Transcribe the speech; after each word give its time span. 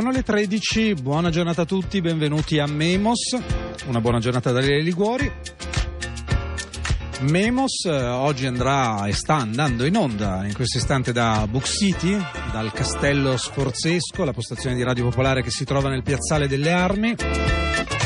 Sono 0.00 0.12
le 0.12 0.22
13, 0.22 0.94
buona 0.94 1.28
giornata 1.28 1.60
a 1.60 1.64
tutti, 1.66 2.00
benvenuti 2.00 2.58
a 2.58 2.64
Memos, 2.64 3.36
una 3.84 4.00
buona 4.00 4.18
giornata 4.18 4.50
da 4.50 4.58
Lele 4.58 4.80
Liguori. 4.80 5.30
Memos 7.28 7.84
eh, 7.84 7.90
oggi 7.90 8.46
andrà 8.46 9.04
e 9.04 9.12
sta 9.12 9.34
andando 9.34 9.84
in 9.84 9.94
onda 9.96 10.46
in 10.46 10.54
questo 10.54 10.78
istante 10.78 11.12
da 11.12 11.46
Book 11.46 11.66
City, 11.66 12.16
dal 12.50 12.72
Castello 12.72 13.36
Sforzesco, 13.36 14.24
la 14.24 14.32
postazione 14.32 14.74
di 14.74 14.82
Radio 14.82 15.04
Popolare 15.04 15.42
che 15.42 15.50
si 15.50 15.66
trova 15.66 15.90
nel 15.90 16.02
Piazzale 16.02 16.48
delle 16.48 16.72
Armi, 16.72 17.14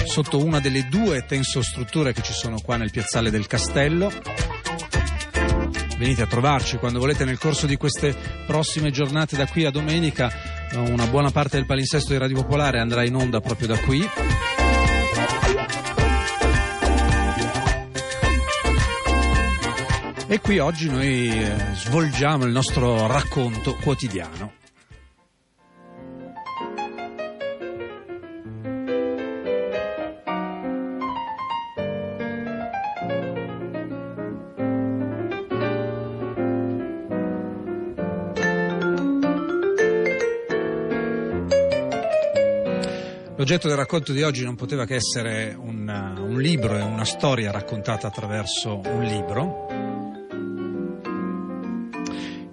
sotto 0.07 0.45
una 0.45 0.59
delle 0.59 0.89
due 0.89 1.25
tensostrutture 1.25 2.13
che 2.13 2.23
ci 2.23 2.33
sono 2.33 2.59
qua 2.61 2.77
nel 2.77 2.91
Piazzale 2.91 3.31
del 3.31 3.47
Castello. 3.47 4.11
Venite 5.97 6.23
a 6.23 6.27
trovarci 6.27 6.79
quando 6.79 6.99
volete 6.99 7.25
nel 7.25 7.39
corso 7.39 7.67
di 7.67 7.77
queste 7.77 8.17
prossime 8.49 8.91
giornate 8.91 9.37
da 9.37 9.47
qui 9.47 9.65
a 9.65 9.71
domenica. 9.71 10.54
Una 10.77 11.07
buona 11.07 11.31
parte 11.31 11.57
del 11.57 11.67
palinsesto 11.67 12.13
di 12.13 12.19
Radio 12.19 12.37
Popolare 12.37 12.81
andrà 12.81 13.05
in 13.05 13.15
onda 13.15 13.41
proprio 13.41 13.69
da 13.69 13.79
qui. 13.79 14.05
E 20.27 20.41
qui 20.41 20.59
oggi 20.59 20.91
noi 20.91 21.29
eh, 21.29 21.55
svolgiamo 21.75 22.45
il 22.45 22.51
nostro 22.51 23.07
racconto 23.07 23.77
quotidiano. 23.77 24.64
L'oggetto 43.55 43.73
del 43.73 43.85
racconto 43.85 44.13
di 44.13 44.23
oggi 44.25 44.43
non 44.43 44.57
poteva 44.57 44.85
che 44.85 44.97
essere 44.97 45.57
un, 45.57 45.87
un 46.19 46.41
libro 46.41 46.77
e 46.77 46.83
una 46.83 47.05
storia 47.05 47.53
raccontata 47.53 48.09
attraverso 48.09 48.81
un 48.85 49.05
libro. 49.05 49.69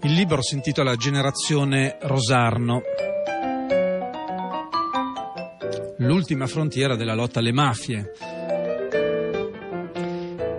Il 0.04 0.14
libro 0.14 0.44
si 0.44 0.54
intitola 0.54 0.96
Generazione 0.96 1.98
Rosarno. 2.02 2.84
L'ultima 5.98 6.46
frontiera 6.46 6.96
della 6.96 7.16
lotta 7.16 7.40
alle 7.40 7.52
mafie. 7.52 8.12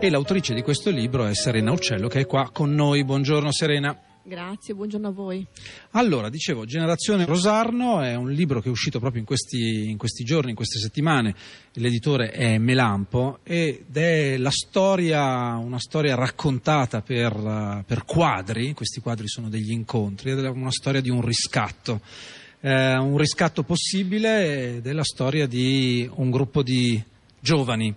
E 0.01 0.11
l'autrice 0.11 0.55
di 0.55 0.63
questo 0.63 0.91
libro 0.91 1.25
è 1.25 1.35
Serena 1.35 1.71
Uccello 1.71 2.09
che 2.09 2.19
è 2.19 2.27
qua 2.27 2.51
con 2.53 2.75
noi. 2.75 3.05
Buongiorno 3.05 3.53
Serena. 3.53 3.97
Grazie, 4.25 4.75
buongiorno 4.75 5.09
a 5.09 5.11
voi. 5.11 5.45
Allora, 5.93 6.29
dicevo, 6.29 6.65
Generazione 6.65 7.25
Rosarno 7.25 8.01
è 8.03 8.15
un 8.15 8.31
libro 8.31 8.61
che 8.61 8.69
è 8.69 8.71
uscito 8.71 9.01
proprio 9.01 9.19
in 9.19 9.27
questi, 9.27 9.91
in 9.91 9.99
questi 9.99 10.23
giorni, 10.23 10.51
in 10.51 10.57
queste 10.57 10.79
settimane. 10.79 11.35
L'editore 11.73 12.31
è 12.31 12.57
Melampo 12.59 13.41
ed 13.43 13.97
è 13.97 14.37
la 14.37 14.53
storia, 14.53 15.57
una 15.57 15.81
storia 15.81 16.15
raccontata 16.15 17.01
per, 17.01 17.83
per 17.85 18.05
quadri. 18.05 18.75
Questi 18.75 19.01
quadri 19.01 19.27
sono 19.27 19.49
degli 19.49 19.73
incontri, 19.73 20.31
ed 20.31 20.39
è 20.39 20.49
una 20.49 20.71
storia 20.71 21.01
di 21.01 21.11
un 21.11 21.21
riscatto. 21.21 22.01
Eh, 22.61 22.97
un 22.97 23.19
riscatto 23.19 23.65
possibile 23.65 24.77
ed 24.77 24.87
è 24.87 24.93
la 24.93 25.03
storia 25.03 25.49
di 25.49 26.09
un 26.15 26.31
gruppo 26.31 26.63
di 26.63 27.03
giovani 27.41 27.93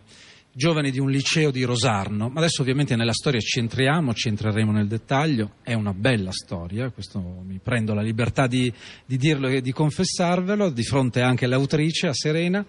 giovani 0.57 0.89
di 0.89 0.99
un 0.99 1.09
liceo 1.09 1.51
di 1.51 1.63
Rosarno, 1.63 2.29
ma 2.29 2.39
adesso 2.39 2.61
ovviamente 2.61 2.95
nella 2.95 3.11
storia 3.11 3.41
ci 3.41 3.59
entriamo, 3.59 4.13
ci 4.13 4.29
entreremo 4.29 4.71
nel 4.71 4.87
dettaglio, 4.87 5.55
è 5.61 5.73
una 5.73 5.93
bella 5.93 6.31
storia, 6.31 6.89
questo 6.91 7.19
mi 7.19 7.59
prendo 7.61 7.93
la 7.93 8.01
libertà 8.01 8.47
di, 8.47 8.71
di 9.05 9.17
dirlo 9.17 9.49
e 9.49 9.59
di 9.59 9.73
confessarvelo, 9.73 10.69
di 10.69 10.83
fronte 10.83 11.19
anche 11.19 11.43
all'autrice, 11.43 12.07
a 12.07 12.13
Serena, 12.13 12.65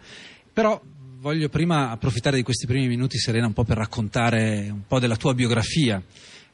però 0.53 0.83
voglio 1.21 1.49
prima 1.49 1.91
approfittare 1.91 2.37
di 2.37 2.43
questi 2.43 2.67
primi 2.67 2.89
minuti, 2.89 3.19
Serena, 3.19 3.47
un 3.47 3.53
po' 3.53 3.63
per 3.63 3.77
raccontare 3.77 4.69
un 4.69 4.83
po' 4.85 4.99
della 4.99 5.17
tua 5.17 5.35
biografia. 5.35 6.03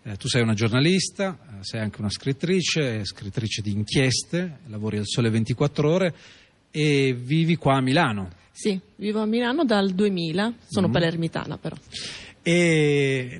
Eh, 0.02 0.16
tu 0.16 0.28
sei 0.28 0.42
una 0.42 0.52
giornalista, 0.52 1.38
eh, 1.40 1.64
sei 1.64 1.80
anche 1.80 2.00
una 2.00 2.10
scrittrice, 2.10 3.06
scrittrice 3.06 3.62
di 3.62 3.72
inchieste, 3.72 4.58
lavori 4.66 4.98
al 4.98 5.06
Sole 5.06 5.30
24 5.30 5.90
ore 5.90 6.14
e 6.70 7.16
vivi 7.18 7.56
qua 7.56 7.76
a 7.76 7.80
Milano. 7.80 8.40
Sì, 8.52 8.78
vivo 8.96 9.20
a 9.20 9.26
Milano 9.26 9.64
dal 9.64 9.92
2000, 9.92 10.54
sono 10.68 10.88
mm. 10.88 10.92
palermitana 10.92 11.56
però. 11.56 11.74
E 12.44 13.38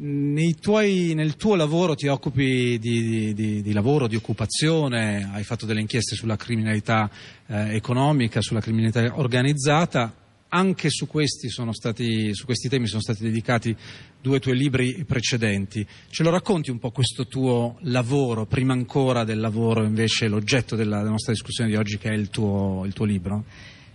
tuoi, 0.61 1.13
nel 1.15 1.37
tuo 1.37 1.57
lavoro 1.57 1.97
ti 1.97 2.07
occupi 2.07 2.79
di, 2.79 3.35
di, 3.35 3.61
di, 3.61 3.73
lavoro, 3.73 4.07
di 4.07 4.17
occupazione, 4.17 5.29
hai 5.33 5.43
fatto 5.43 5.67
delle 5.67 5.81
inchieste 5.81 6.15
sulla 6.15 6.37
criminalità 6.37 7.11
eh, 7.47 7.75
economica, 7.75 8.41
sulla 8.41 8.61
criminalità 8.61 9.19
organizzata, 9.19 10.15
anche 10.49 10.89
su 10.89 11.09
questi, 11.09 11.49
stati, 11.49 12.33
su 12.33 12.45
questi, 12.45 12.69
temi 12.69 12.87
sono 12.87 13.01
stati 13.01 13.23
dedicati 13.23 13.75
due 14.21 14.39
tuoi 14.39 14.57
libri 14.57 15.05
precedenti. 15.05 15.85
Ce 16.09 16.23
lo 16.23 16.31
racconti 16.31 16.71
un 16.71 16.79
po' 16.79 16.93
questo 16.93 17.27
tuo 17.27 17.79
lavoro, 17.81 18.47
prima 18.47 18.73
ancora 18.73 19.25
del 19.25 19.41
lavoro 19.41 19.83
invece 19.83 20.29
l'oggetto 20.29 20.77
della, 20.77 20.99
della 20.99 21.11
nostra 21.11 21.33
discussione 21.33 21.71
di 21.71 21.77
oggi 21.77 21.99
che 21.99 22.11
è 22.11 22.15
il 22.15 22.29
tuo, 22.29 22.85
il 22.87 22.93
tuo 22.93 23.05
libro? 23.05 23.45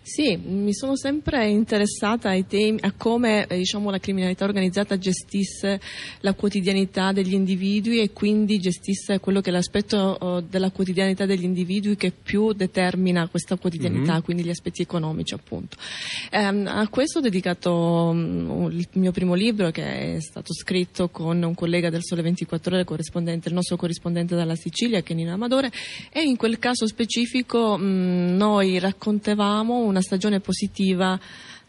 Sì, 0.07 0.38
mi 0.38 0.73
sono 0.73 0.95
sempre 0.95 1.50
interessata 1.50 2.29
ai 2.29 2.47
temi, 2.47 2.79
a 2.81 2.94
come 2.94 3.45
eh, 3.45 3.57
diciamo, 3.57 3.90
la 3.90 4.00
criminalità 4.00 4.45
organizzata 4.45 4.97
gestisse 4.97 5.81
la 6.22 6.34
quotidianità 6.34 7.12
degli 7.12 7.34
individui 7.34 8.00
e 8.00 8.13
quindi 8.13 8.57
gestisse 8.57 9.19
quello 9.19 9.41
che 9.41 9.50
è 9.50 9.51
l'aspetto 9.51 9.97
oh, 9.97 10.40
della 10.40 10.72
quotidianità 10.72 11.25
degli 11.25 11.44
individui 11.44 11.97
che 11.97 12.13
più 12.13 12.53
determina 12.53 13.28
questa 13.28 13.57
quotidianità, 13.57 14.13
mm-hmm. 14.13 14.22
quindi 14.22 14.46
gli 14.46 14.50
aspetti 14.50 14.81
economici 14.81 15.34
appunto. 15.34 15.75
Ehm, 16.31 16.67
a 16.67 16.88
questo 16.88 17.19
ho 17.19 17.22
dedicato 17.22 17.73
um, 17.73 18.69
il 18.72 18.88
mio 18.94 19.12
primo 19.12 19.34
libro 19.34 19.72
che 19.72 20.16
è 20.16 20.22
stato 20.22 20.53
scritto 20.53 21.09
con 21.09 21.44
un 21.44 21.53
collega 21.53 21.90
del 21.90 22.06
Sole 22.06 22.22
24 22.22 22.73
Ore, 22.73 22.85
il 22.88 23.53
nostro 23.53 23.75
corrispondente 23.75 24.35
dalla 24.35 24.56
Sicilia, 24.56 25.01
che 25.01 25.12
è 25.12 25.16
Nino 25.17 25.34
Amadore, 25.34 25.69
e 26.13 26.22
in 26.22 26.38
quel 26.38 26.59
caso 26.59 26.88
specifico 26.88 27.78
mh, 27.78 28.38
noi 28.38 28.79
raccontavamo 28.79 29.79
una 29.79 29.96
stagione 30.02 30.40
positiva 30.40 31.19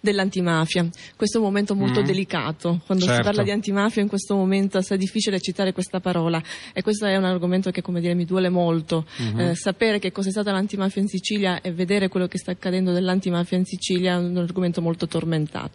dell'antimafia. 0.01 0.89
Questo 1.17 1.39
è 1.39 1.41
un 1.41 1.47
momento 1.47 1.75
molto 1.75 2.01
mm. 2.01 2.05
delicato. 2.05 2.81
Quando 2.87 3.05
certo. 3.05 3.21
si 3.21 3.29
parla 3.29 3.43
di 3.43 3.51
antimafia 3.51 4.03
in 4.03 4.09
questo 4.09 4.37
momento 4.37 4.79
è 4.79 4.97
difficile 4.97 5.41
citare 5.41 5.73
questa 5.73 6.01
parola 6.01 6.43
e 6.73 6.83
questo 6.83 7.07
è 7.07 7.17
un 7.17 7.25
argomento 7.25 7.71
che 7.71 7.83
come 7.83 8.01
dire, 8.01 8.15
mi 8.15 8.25
duole 8.25 8.49
molto. 8.49 9.07
Mm-hmm. 9.21 9.41
Eh, 9.41 9.55
sapere 9.55 9.99
che 9.99 10.13
cosa 10.13 10.29
è 10.29 10.31
stata 10.31 10.53
l'antimafia 10.53 11.03
in 11.03 11.09
Sicilia 11.09 11.61
e 11.61 11.73
vedere 11.73 12.09
quello 12.09 12.27
che 12.27 12.39
sta 12.39 12.53
accadendo 12.53 12.93
dell'antimafia 12.93 13.59
in 13.59 13.65
Sicilia 13.65 14.15
è 14.15 14.19
un 14.19 14.37
argomento 14.37 14.81
molto 14.81 15.07
tormentato. 15.07 15.73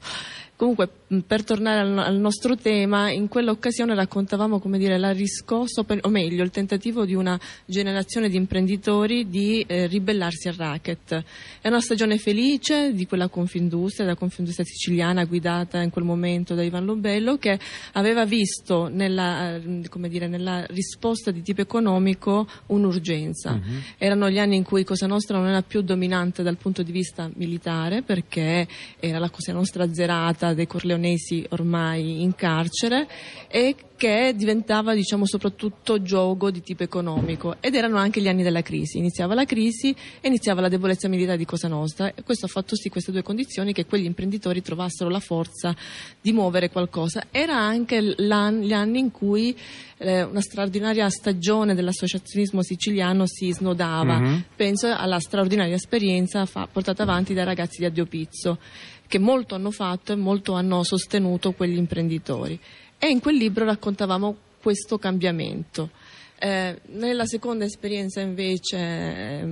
Comunque, 0.55 0.87
per 1.25 1.43
tornare 1.43 1.79
al, 1.79 1.97
al, 1.97 2.15
nostro 2.17 2.55
tema, 2.55 3.09
in 3.09 3.27
quell'occasione 3.27 3.95
raccontavamo 3.95 4.59
come 4.59 4.77
dire, 4.77 4.99
la 4.99 5.11
riscossa, 5.11 5.83
o 5.83 6.09
meglio, 6.09 6.43
il 6.43 6.51
tentativo 6.51 7.05
di 7.05 7.15
una 7.15 7.39
generazione 7.65 8.29
di 8.29 8.37
imprenditori 8.37 9.27
di 9.29 9.65
eh, 9.67 9.87
ribellarsi 9.87 10.49
al 10.49 10.53
racket. 10.53 11.23
È 11.59 11.67
una 11.67 11.81
stagione 11.81 12.19
felice 12.19 12.93
di 12.93 13.07
quella 13.07 13.29
Confindustria, 13.29 14.05
la 14.05 14.15
Confindustria 14.15 14.65
siciliana 14.65 15.25
guidata 15.25 15.81
in 15.81 15.89
quel 15.89 16.05
momento 16.05 16.53
da 16.53 16.61
Ivan 16.61 16.85
Lobello, 16.85 17.37
che 17.37 17.59
aveva 17.93 18.23
visto 18.25 18.87
nella, 18.87 19.55
eh, 19.55 19.81
dire, 20.07 20.27
nella 20.27 20.65
risposta 20.67 21.31
di 21.31 21.41
tipo 21.41 21.61
economico 21.61 22.47
un'urgenza. 22.67 23.53
Uh-huh. 23.53 23.81
Erano 23.97 24.29
gli 24.29 24.37
anni 24.37 24.55
in 24.55 24.63
cui 24.63 24.83
Cosa 24.83 25.07
Nostra 25.07 25.39
non 25.39 25.47
era 25.47 25.63
più 25.63 25.81
dominante 25.81 26.43
dal 26.43 26.57
punto 26.57 26.83
di 26.83 26.91
vista 26.91 27.29
militare, 27.33 28.03
perché 28.03 28.67
era 28.99 29.17
la 29.17 29.31
Cosa 29.31 29.51
Nostra 29.51 29.83
azzerata 29.83 30.42
dei 30.51 30.67
corleonesi 30.67 31.45
ormai 31.51 32.21
in 32.21 32.35
carcere 32.35 33.07
e 33.47 33.75
che 33.95 34.33
diventava 34.35 34.93
diciamo, 34.93 35.25
soprattutto 35.25 36.01
gioco 36.01 36.51
di 36.51 36.61
tipo 36.61 36.83
economico 36.83 37.55
ed 37.61 37.73
erano 37.73 37.95
anche 37.95 38.21
gli 38.21 38.27
anni 38.27 38.43
della 38.43 38.61
crisi. 38.61 38.97
Iniziava 38.97 39.33
la 39.33 39.45
crisi 39.45 39.95
e 40.19 40.27
iniziava 40.27 40.59
la 40.59 40.67
debolezza 40.67 41.07
militare 41.07 41.37
di 41.37 41.45
Cosa 41.45 41.69
Nostra 41.69 42.13
e 42.13 42.21
questo 42.21 42.47
ha 42.47 42.49
fatto 42.49 42.75
sì 42.75 42.89
queste 42.89 43.13
due 43.13 43.21
condizioni 43.21 43.71
che 43.71 43.85
quegli 43.85 44.03
imprenditori 44.03 44.61
trovassero 44.61 45.09
la 45.09 45.21
forza 45.21 45.73
di 46.19 46.33
muovere 46.33 46.69
qualcosa. 46.69 47.27
Era 47.31 47.55
anche 47.55 48.03
gli 48.03 48.31
anni 48.73 48.99
in 48.99 49.11
cui 49.11 49.55
eh, 49.99 50.23
una 50.23 50.41
straordinaria 50.41 51.09
stagione 51.09 51.73
dell'associazionismo 51.73 52.61
siciliano 52.61 53.25
si 53.25 53.53
snodava. 53.53 54.19
Mm-hmm. 54.19 54.39
Penso 54.55 54.93
alla 54.93 55.19
straordinaria 55.19 55.75
esperienza 55.75 56.45
fa- 56.45 56.67
portata 56.69 57.03
avanti 57.03 57.33
dai 57.33 57.45
ragazzi 57.45 57.79
di 57.79 57.85
Addio 57.85 58.05
Pizzo 58.05 58.57
che 59.13 59.19
molto 59.19 59.53
hanno 59.53 59.69
fatto 59.69 60.11
e 60.11 60.15
molto 60.15 60.53
hanno 60.53 60.83
sostenuto 60.83 61.51
quegli 61.51 61.77
imprenditori. 61.77 62.59
E 62.97 63.09
in 63.09 63.19
quel 63.19 63.35
libro 63.35 63.63
raccontavamo 63.63 64.35
questo 64.59 64.97
cambiamento. 64.97 65.91
Eh, 66.39 66.81
nella 66.93 67.27
seconda 67.27 67.63
esperienza 67.63 68.21
invece 68.21 68.75
eh, 68.75 69.45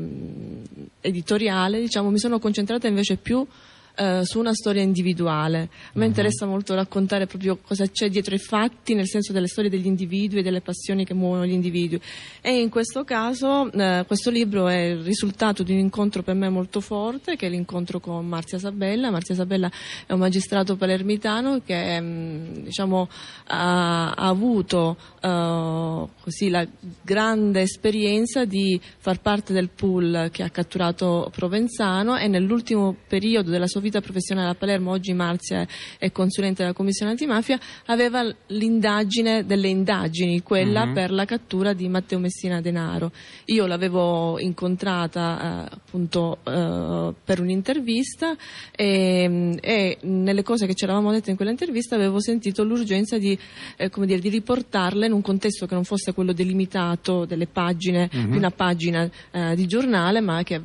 editoriale 1.02 1.80
diciamo, 1.80 2.10
mi 2.10 2.18
sono 2.18 2.40
concentrata 2.40 2.88
invece 2.88 3.18
più 3.18 3.46
eh, 3.95 4.21
su 4.23 4.39
una 4.39 4.53
storia 4.53 4.81
individuale. 4.81 5.59
A 5.61 5.67
me 5.93 6.01
uh-huh. 6.01 6.07
interessa 6.09 6.45
molto 6.45 6.73
raccontare 6.73 7.27
proprio 7.27 7.57
cosa 7.57 7.88
c'è 7.88 8.09
dietro 8.09 8.35
i 8.35 8.39
fatti, 8.39 8.93
nel 8.93 9.07
senso 9.07 9.33
delle 9.33 9.47
storie 9.47 9.69
degli 9.69 9.85
individui 9.85 10.39
e 10.39 10.43
delle 10.43 10.61
passioni 10.61 11.05
che 11.05 11.13
muovono 11.13 11.45
gli 11.45 11.51
individui. 11.51 11.99
E 12.41 12.59
in 12.59 12.69
questo 12.69 13.03
caso 13.03 13.71
eh, 13.71 14.03
questo 14.07 14.29
libro 14.29 14.67
è 14.67 14.77
il 14.77 15.03
risultato 15.03 15.63
di 15.63 15.73
un 15.73 15.79
incontro 15.79 16.23
per 16.23 16.35
me 16.35 16.49
molto 16.49 16.79
forte, 16.79 17.35
che 17.35 17.47
è 17.47 17.49
l'incontro 17.49 17.99
con 17.99 18.25
Marzia 18.25 18.59
Sabella. 18.59 19.11
Marzia 19.11 19.35
Sabella 19.35 19.69
è 20.05 20.13
un 20.13 20.19
magistrato 20.19 20.75
palermitano 20.75 21.61
che 21.65 21.99
mh, 21.99 22.05
mm, 22.05 22.53
diciamo, 22.63 23.09
ha, 23.47 24.11
ha, 24.11 24.27
avuto 24.27 24.97
uh, 25.21 26.09
così, 26.21 26.49
la 26.49 26.65
grande 27.01 27.61
esperienza 27.61 28.45
di 28.45 28.79
far 28.97 29.19
parte 29.19 29.53
del 29.53 29.69
pool 29.69 30.29
che 30.31 30.43
ha 30.43 30.49
catturato 30.49 31.29
Provenzano 31.35 32.17
e 32.17 32.27
nell'ultimo 32.27 32.95
periodo 33.07 33.49
della 33.49 33.67
sua 33.67 33.81
vita 33.81 34.00
professionale 34.00 34.50
a 34.51 34.56
Palermo, 34.56 34.92
oggi 34.92 35.13
Marzia 35.13 35.68
è 35.98 36.12
consulente 36.12 36.62
della 36.62 36.74
Commissione 36.74 37.12
antimafia, 37.12 37.60
aveva 37.88 38.24
l'indagine 38.48 39.45
delle 39.45 39.68
indagini, 39.68 40.42
quella 40.42 40.83
uh-huh. 40.83 40.94
per 40.94 41.12
la 41.12 41.25
cattura 41.25 41.74
di 41.74 41.88
Matteo 41.89 42.19
Messina 42.19 42.62
Denaro. 42.62 43.12
Io 43.45 43.66
l'avevo 43.66 44.39
incontrata 44.39 45.68
eh, 45.68 45.75
appunto 45.75 46.38
eh, 46.44 47.13
per 47.24 47.42
un'intervista 47.42 48.36
e, 48.75 49.57
e, 49.60 49.98
nelle 50.01 50.44
cose 50.44 50.66
che 50.66 50.74
ci 50.74 50.84
eravamo 50.84 51.12
dette 51.12 51.31
in 51.31 51.36
quell'intervista 51.36 51.95
avevo 51.95 52.22
sentito 52.22 52.63
l'urgenza 52.63 53.18
di, 53.18 53.38
eh, 53.77 53.89
dire, 53.89 54.19
di, 54.19 54.30
riportarle 54.30 55.06
in 55.06 55.12
un 55.12 55.22
contesto 55.22 55.66
che 55.66 55.74
non 55.74 55.84
fosse 55.84 56.13
quello 56.13 56.31
delimitato 56.31 57.25
delle 57.25 57.48
pagine, 57.48 58.10
uh-huh. 58.12 58.30
di 58.30 58.38
una 58.38 58.51
pagina 58.51 59.10
eh, 59.31 59.56
di 59.56 59.68
giornale, 59.68 60.22
ma 60.22 60.44
che 60.44 60.62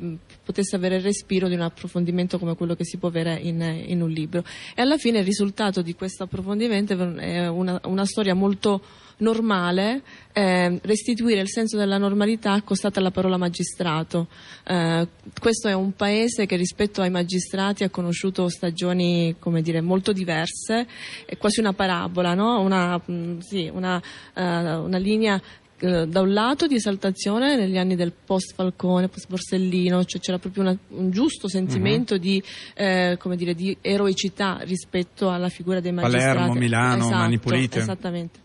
potesse 0.47 0.77
avere 0.77 0.95
il 0.95 1.01
respiro 1.01 1.49
di 1.49 1.55
un 1.55 1.61
approfondimento 1.61 2.39
come 2.39 2.55
quello 2.55 2.73
che 2.73 2.85
si 2.85 2.95
può 2.95 3.09
avere 3.09 3.37
in, 3.41 3.61
in 3.87 4.01
un 4.01 4.09
libro. 4.09 4.45
E 4.73 4.81
alla 4.81 4.97
fine 4.97 5.19
il 5.19 5.25
risultato 5.25 5.81
di 5.81 5.93
questo 5.93 6.23
approfondimento 6.23 6.93
è 7.17 7.47
una, 7.49 7.81
una 7.83 8.05
storia 8.05 8.33
molto 8.33 8.81
normale, 9.17 10.03
eh, 10.31 10.79
restituire 10.83 11.41
il 11.41 11.49
senso 11.49 11.75
della 11.75 11.97
normalità 11.97 12.53
accostata 12.53 12.99
alla 12.99 13.11
parola 13.11 13.35
magistrato. 13.35 14.27
Eh, 14.63 15.07
questo 15.37 15.67
è 15.67 15.73
un 15.73 15.93
paese 15.93 16.45
che 16.45 16.55
rispetto 16.55 17.01
ai 17.01 17.09
magistrati 17.09 17.83
ha 17.83 17.89
conosciuto 17.89 18.47
stagioni 18.47 19.35
dire, 19.61 19.81
molto 19.81 20.13
diverse, 20.13 20.87
è 21.25 21.35
quasi 21.37 21.59
una 21.59 21.73
parabola, 21.73 22.35
no? 22.35 22.61
una, 22.61 23.01
mm, 23.11 23.39
sì, 23.39 23.69
una, 23.73 23.97
uh, 23.97 24.41
una 24.41 24.97
linea 24.97 25.41
eh, 25.79 26.07
da 26.07 26.21
un 26.21 26.33
lato 26.33 26.65
di 26.65 26.75
esaltazione 26.75 27.55
negli 27.55 27.77
anni 27.77 27.95
del 27.95 28.11
post 28.11 28.53
Falcone, 28.55 29.09
post 29.09 29.27
Borsellino, 29.29 30.03
cioè 30.05 30.19
c'era 30.19 30.39
proprio 30.39 30.63
una, 30.63 30.77
un 30.89 31.11
giusto 31.11 31.47
sentimento 31.47 32.15
uh-huh. 32.15 32.19
di, 32.19 32.43
eh, 32.75 33.17
dire, 33.35 33.53
di, 33.53 33.77
eroicità 33.81 34.57
rispetto 34.61 35.29
alla 35.29 35.49
figura 35.49 35.79
dei 35.79 35.91
magistrati. 35.91 36.35
Palermo, 36.35 36.53
Milano, 36.53 37.03
esatto, 37.03 37.15
Mani 37.15 37.37
Pulite. 37.37 37.79
Esattamente. 37.79 38.39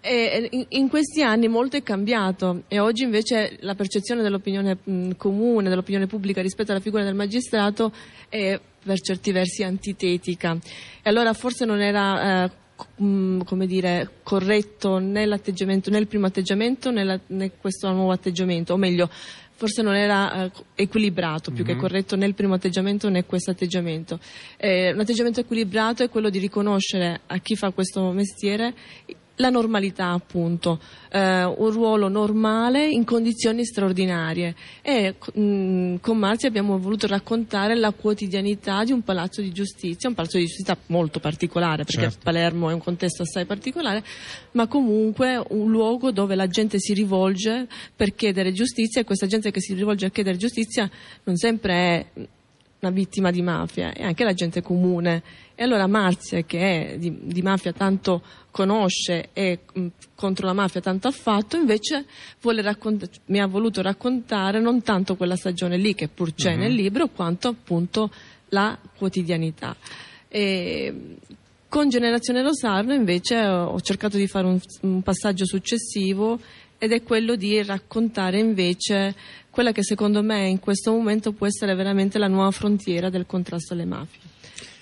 E 0.00 0.66
in, 0.68 0.88
questi 0.88 1.22
anni 1.22 1.48
molto 1.48 1.76
è 1.76 1.82
cambiato 1.82 2.62
e 2.68 2.78
oggi 2.78 3.02
invece 3.02 3.56
la 3.60 3.74
percezione 3.74 4.22
dell'opinione 4.22 4.78
mh, 4.82 5.10
comune, 5.16 5.68
dell'opinione 5.68 6.06
pubblica 6.06 6.40
rispetto 6.40 6.70
alla 6.70 6.80
figura 6.80 7.02
del 7.02 7.16
magistrato 7.16 7.92
è 8.28 8.58
per 8.84 9.00
certi 9.00 9.32
versi 9.32 9.64
antitetica. 9.64 10.56
E 11.02 11.10
allora 11.10 11.32
forse 11.32 11.64
non 11.64 11.80
era 11.80 12.44
eh, 12.44 12.50
Mm, 13.02 13.40
come 13.40 13.66
dire, 13.66 14.08
corretto 14.22 14.98
né, 14.98 15.26
né 15.26 15.98
il 15.98 16.06
primo 16.06 16.26
atteggiamento 16.26 16.90
né, 16.90 17.04
la, 17.04 17.18
né, 17.28 17.52
questo 17.60 17.90
nuovo 17.92 18.12
atteggiamento, 18.12 18.74
o 18.74 18.76
meglio, 18.76 19.08
forse 19.58 19.82
non 19.82 19.96
era 19.96 20.44
eh, 20.44 20.50
equilibrato 20.76 21.50
più 21.50 21.64
mm-hmm. 21.64 21.66
che 21.66 21.74
mhm. 21.74 21.80
corretto 21.80 22.16
né 22.16 22.26
il 22.26 22.34
primo 22.34 22.54
atteggiamento 22.54 23.08
né 23.08 23.24
questo 23.24 23.50
atteggiamento. 23.50 24.20
Eh, 24.56 24.92
un 24.92 25.00
atteggiamento 25.00 25.40
equilibrato 25.40 26.04
è 26.04 26.08
quello 26.08 26.30
di 26.30 26.38
riconoscere 26.38 27.22
a 27.26 27.38
chi 27.38 27.56
fa 27.56 27.72
questo 27.72 28.12
mestiere 28.12 28.74
la 29.38 29.50
normalità 29.50 30.10
appunto, 30.10 30.80
eh, 31.10 31.44
un 31.44 31.70
ruolo 31.70 32.08
normale 32.08 32.88
in 32.88 33.04
condizioni 33.04 33.64
straordinarie 33.64 34.54
e 34.82 35.14
mh, 35.34 35.40
mm, 35.40 35.94
con 36.00 36.18
Marzi 36.18 36.46
abbiamo 36.46 36.78
voluto 36.78 37.06
raccontare 37.06 37.74
la 37.74 37.92
quotidianità 37.92 38.84
di 38.84 38.92
un 38.92 39.02
palazzo 39.02 39.40
di 39.40 39.52
giustizia, 39.52 40.08
un 40.08 40.14
palazzo 40.14 40.38
di 40.38 40.46
giustizia 40.46 40.76
molto 40.86 41.20
particolare 41.20 41.84
perché 41.84 42.02
certo. 42.02 42.18
Palermo 42.22 42.70
è 42.70 42.72
un 42.72 42.80
contesto 42.80 43.22
assai 43.22 43.44
particolare, 43.44 44.02
ma 44.52 44.66
comunque 44.66 45.42
un 45.50 45.70
luogo 45.70 46.10
dove 46.10 46.34
la 46.34 46.46
gente 46.46 46.78
si 46.78 46.92
rivolge 46.92 47.66
per 47.94 48.14
chiedere 48.14 48.52
giustizia 48.52 49.00
e 49.00 49.04
questa 49.04 49.26
gente 49.26 49.50
che 49.50 49.60
si 49.60 49.74
rivolge 49.74 50.06
a 50.06 50.10
chiedere 50.10 50.36
giustizia 50.36 50.90
non 51.24 51.36
sempre 51.36 51.72
è 51.74 52.06
una 52.80 52.92
vittima 52.92 53.30
di 53.30 53.42
mafia, 53.42 53.92
è 53.92 54.02
anche 54.02 54.24
la 54.24 54.34
gente 54.34 54.62
comune. 54.62 55.22
E 55.60 55.64
allora 55.64 55.88
Marzia, 55.88 56.42
che 56.42 56.92
è 56.92 56.98
di, 56.98 57.18
di 57.20 57.42
mafia 57.42 57.72
tanto 57.72 58.22
conosce 58.52 59.30
e 59.32 59.58
mh, 59.72 59.86
contro 60.14 60.46
la 60.46 60.52
mafia 60.52 60.80
tanto 60.80 61.08
ha 61.08 61.10
fatto, 61.10 61.56
invece 61.56 62.04
raccont- 62.40 63.10
mi 63.24 63.40
ha 63.40 63.46
voluto 63.48 63.82
raccontare 63.82 64.60
non 64.60 64.82
tanto 64.82 65.16
quella 65.16 65.34
stagione 65.34 65.76
lì, 65.76 65.96
che 65.96 66.06
pur 66.06 66.32
c'è 66.32 66.52
uh-huh. 66.52 66.60
nel 66.60 66.72
libro, 66.72 67.08
quanto 67.08 67.48
appunto 67.48 68.08
la 68.50 68.78
quotidianità. 68.96 69.74
E, 70.28 71.16
con 71.68 71.88
Generazione 71.88 72.42
Rosarno 72.42 72.94
invece 72.94 73.44
ho 73.44 73.80
cercato 73.80 74.16
di 74.16 74.28
fare 74.28 74.46
un, 74.46 74.60
un 74.82 75.02
passaggio 75.02 75.44
successivo 75.44 76.38
ed 76.78 76.92
è 76.92 77.02
quello 77.02 77.34
di 77.34 77.60
raccontare 77.64 78.38
invece 78.38 79.12
quella 79.50 79.72
che 79.72 79.82
secondo 79.82 80.22
me 80.22 80.46
in 80.46 80.60
questo 80.60 80.92
momento 80.92 81.32
può 81.32 81.48
essere 81.48 81.74
veramente 81.74 82.16
la 82.16 82.28
nuova 82.28 82.52
frontiera 82.52 83.10
del 83.10 83.26
contrasto 83.26 83.74
alle 83.74 83.86
mafie. 83.86 84.36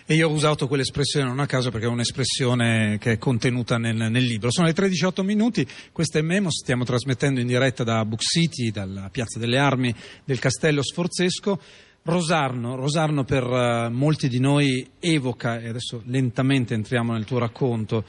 E 0.08 0.14
io 0.14 0.28
ho 0.28 0.32
usato 0.32 0.68
quell'espressione 0.68 1.26
non 1.26 1.40
a 1.40 1.46
caso 1.46 1.72
perché 1.72 1.86
è 1.86 1.90
un'espressione 1.90 2.96
che 3.00 3.12
è 3.12 3.18
contenuta 3.18 3.76
nel, 3.76 3.96
nel 4.08 4.22
libro. 4.22 4.52
Sono 4.52 4.68
le 4.68 4.72
13.08 4.72 5.24
minuti, 5.24 5.66
questo 5.90 6.18
è 6.18 6.20
Memo, 6.22 6.48
stiamo 6.48 6.84
trasmettendo 6.84 7.40
in 7.40 7.48
diretta 7.48 7.82
da 7.82 8.04
Book 8.04 8.22
City, 8.22 8.70
dalla 8.70 9.08
Piazza 9.10 9.40
delle 9.40 9.58
Armi 9.58 9.92
del 10.24 10.38
Castello 10.38 10.80
Sforzesco. 10.80 11.60
Rosarno, 12.04 12.76
Rosarno 12.76 13.24
per 13.24 13.42
uh, 13.42 13.90
molti 13.90 14.28
di 14.28 14.38
noi 14.38 14.88
evoca, 15.00 15.58
e 15.58 15.66
adesso 15.66 16.00
lentamente 16.04 16.72
entriamo 16.74 17.12
nel 17.12 17.24
tuo 17.24 17.38
racconto, 17.38 18.04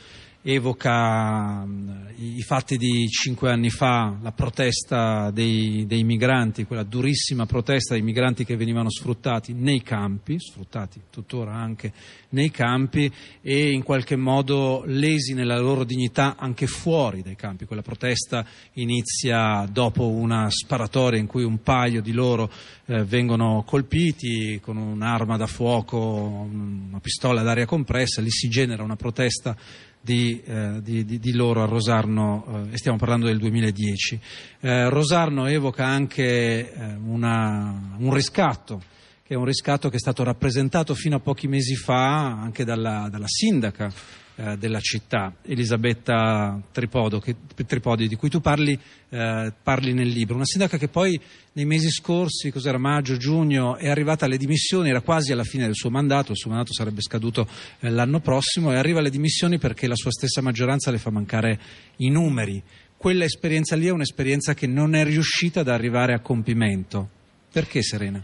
evoca 0.50 1.66
mm, 1.66 1.90
i 2.20 2.42
fatti 2.42 2.78
di 2.78 3.06
cinque 3.10 3.52
anni 3.52 3.70
fa, 3.70 4.18
la 4.22 4.32
protesta 4.32 5.30
dei, 5.30 5.86
dei, 5.86 6.06
migranti, 6.06 6.64
quella 6.64 6.84
durissima 6.84 7.46
protesta 7.46 7.96
dei 7.96 8.02
migranti 8.02 8.46
che 8.46 8.56
venivano 8.56 8.90
sfruttati 8.90 9.52
nei 9.52 9.82
campi, 9.82 10.40
sfruttati 10.40 11.02
tuttora 11.10 11.54
anche 11.54 11.92
nei 12.30 12.50
campi 12.50 13.12
e 13.42 13.72
in 13.72 13.84
qualche 13.84 14.16
modo 14.16 14.84
lesi 14.86 15.34
nella 15.34 15.60
loro 15.60 15.84
dignità 15.84 16.38
anche 16.38 16.66
fuori 16.66 17.22
dai 17.22 17.36
campi. 17.36 17.66
Quella 17.66 17.82
protesta 17.82 18.46
inizia 18.74 19.68
dopo 19.70 20.08
una 20.08 20.50
sparatoria 20.50 21.20
in 21.20 21.28
cui 21.28 21.44
un 21.44 21.62
paio 21.62 22.02
di 22.02 22.14
loro 22.14 22.50
eh, 22.86 23.04
vengono 23.04 23.64
colpiti 23.66 24.60
con 24.62 24.78
un'arma 24.78 25.36
da 25.36 25.48
fuoco, 25.48 25.98
una 25.98 27.00
pistola 27.02 27.42
ad 27.42 27.48
aria 27.50 27.66
compressa, 27.66 28.22
lì 28.22 28.32
si 28.32 28.48
genera 28.48 28.82
una 28.82 28.96
protesta 28.96 29.56
di, 30.02 30.42
eh, 30.46 30.82
di, 30.82 31.06
di, 31.06 31.20
di, 31.20 31.34
loro 31.34 31.64
a 31.64 31.66
Rosarno, 31.66 32.70
eh, 32.72 32.78
stiamo 32.78 32.98
parlando 32.98 33.26
del 33.26 33.38
2010. 33.38 34.20
Eh, 34.62 34.90
Rosarno 34.90 35.48
evoca 35.48 35.86
anche 35.86 36.72
eh, 36.72 36.96
una, 37.04 37.96
un 37.98 38.14
riscatto, 38.14 38.82
che 39.24 39.34
è 39.34 39.38
un 39.38 39.46
riscatto 39.46 39.90
che 39.90 39.98
è 39.98 40.00
stato 40.00 40.24
rappresentato 40.24 40.94
fino 40.94 41.18
a 41.18 41.20
pochi 41.20 41.48
mesi 41.48 41.76
fa 41.76 42.28
anche 42.28 42.64
dalla, 42.64 43.08
dalla 43.10 43.28
sindaca 43.28 43.92
eh, 44.40 44.56
della 44.56 44.80
città, 44.80 45.34
Elisabetta 45.42 46.62
Tripodo, 46.72 47.20
che, 47.20 47.36
Tripodi, 47.66 48.08
di 48.08 48.16
cui 48.16 48.30
tu 48.30 48.40
parli, 48.40 48.80
eh, 49.10 49.52
parli, 49.64 49.94
nel 49.94 50.10
libro. 50.10 50.36
Una 50.36 50.46
sindaca 50.46 50.78
che 50.78 50.88
poi 50.88 51.20
nei 51.54 51.66
mesi 51.66 51.90
scorsi, 51.90 52.52
cos'era 52.52 52.78
maggio, 52.78 53.18
giugno, 53.18 53.78
è 53.78 53.90
arrivata 53.90 54.26
alle 54.26 54.38
dimissioni, 54.38 54.90
era 54.90 55.02
quasi 55.02 55.32
alla 55.32 55.44
fine 55.44 55.66
del 55.66 55.74
suo 55.74 55.90
mandato, 55.90 56.34
il 56.34 56.38
suo 56.38 56.52
mandato 56.52 56.72
sarebbe 56.72 57.02
scaduto 57.02 57.48
eh, 57.80 57.90
l'anno 57.90 58.20
prossimo, 58.20 58.72
e 58.72 58.76
arriva 58.76 59.00
alle 59.00 59.10
dimissioni 59.10 59.58
perché 59.58 59.88
la 59.88 59.96
sua 59.96 60.12
stessa 60.12 60.42
maggioranza 60.42 60.92
le 60.92 61.00
fa 61.00 61.10
mancare 61.10 61.60
i 61.98 62.10
numeri. 62.10 62.62
Quella 62.96 63.24
esperienza 63.24 63.76
lì 63.76 63.88
è 63.88 63.92
un'esperienza 63.92 64.54
che 64.54 64.68
non 64.68 64.94
è 64.94 65.04
riuscita 65.04 65.62
ad 65.62 65.68
arrivare 65.68 66.14
a 66.14 66.20
compimento. 66.20 67.10
Perché 67.52 67.82
Serena? 67.82 68.24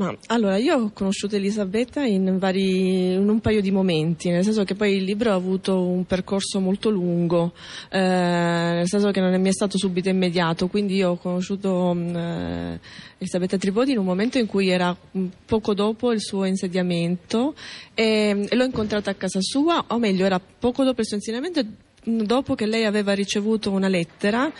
Ma 0.00 0.16
allora, 0.28 0.56
io 0.56 0.76
ho 0.78 0.90
conosciuto 0.94 1.36
Elisabetta 1.36 2.02
in, 2.04 2.38
vari, 2.38 3.12
in, 3.12 3.28
un 3.28 3.38
paio 3.40 3.60
di 3.60 3.70
momenti, 3.70 4.30
nel 4.30 4.42
senso 4.44 4.64
che 4.64 4.74
poi 4.74 4.96
il 4.96 5.02
libro 5.02 5.30
ha 5.30 5.34
avuto 5.34 5.78
un 5.78 6.06
percorso 6.06 6.58
molto 6.58 6.88
lungo, 6.88 7.52
eh, 7.90 7.98
nel 8.00 8.88
senso 8.88 9.10
che 9.10 9.20
non 9.20 9.34
è 9.34 9.48
è 9.50 9.52
stato 9.52 9.76
subito 9.76 10.08
immediato, 10.08 10.68
quindi 10.68 10.94
io 10.94 11.10
ho 11.10 11.16
conosciuto 11.16 11.92
mm, 11.94 12.16
eh, 12.16 12.80
Elisabetta 13.18 13.58
Tripodi 13.58 13.92
in 13.92 13.98
un 13.98 14.06
momento 14.06 14.38
in 14.38 14.46
cui 14.46 14.70
era 14.70 14.96
poco 15.44 15.74
dopo 15.74 16.12
il 16.12 16.22
suo 16.22 16.46
insediamento 16.46 17.54
e, 17.92 18.46
e 18.48 18.56
l'ho 18.56 18.64
incontrata 18.64 19.10
a 19.10 19.14
casa 19.14 19.40
sua, 19.42 19.84
o 19.88 19.98
meglio, 19.98 20.24
era 20.24 20.40
poco 20.40 20.82
dopo 20.82 21.02
il 21.02 21.06
suo 21.06 21.16
insediamento, 21.16 21.62
dopo 22.04 22.54
che 22.54 22.64
lei 22.64 22.86
aveva 22.86 23.12
ricevuto 23.12 23.70
una 23.70 23.88
lettera 23.88 24.50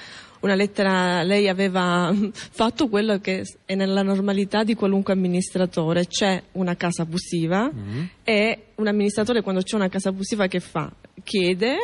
una 0.40 0.54
lettera, 0.54 1.22
lei 1.22 1.48
aveva 1.48 2.14
fatto 2.32 2.88
quello 2.88 3.18
che 3.18 3.44
è 3.64 3.74
nella 3.74 4.02
normalità 4.02 4.64
di 4.64 4.74
qualunque 4.74 5.12
amministratore, 5.12 6.06
c'è 6.06 6.42
una 6.52 6.76
casa 6.76 7.02
abusiva 7.02 7.70
mm-hmm. 7.72 8.04
e 8.24 8.64
un 8.76 8.86
amministratore 8.86 9.42
quando 9.42 9.62
c'è 9.62 9.76
una 9.76 9.88
casa 9.88 10.08
abusiva 10.10 10.46
che 10.46 10.60
fa? 10.60 10.90
Chiede 11.22 11.76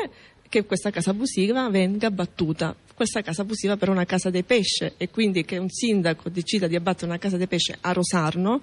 che 0.49 0.65
questa 0.65 0.91
casa 0.91 1.11
abusiva 1.11 1.69
venga 1.69 2.11
battuta. 2.11 2.75
Questa 2.97 3.21
casa 3.21 3.43
abusiva 3.43 3.77
però 3.77 3.93
è 3.93 3.95
una 3.95 4.07
casa 4.07 4.31
dei 4.31 4.43
pesce 4.43 4.95
e 4.97 5.11
quindi 5.11 5.45
che 5.45 5.59
un 5.59 5.69
sindaco 5.69 6.31
decida 6.31 6.67
di 6.67 6.77
abbattere 6.77 7.05
una 7.05 7.19
casa 7.19 7.37
dei 7.37 7.47
pesce 7.47 7.77
a 7.79 7.93
Rosarno 7.93 8.63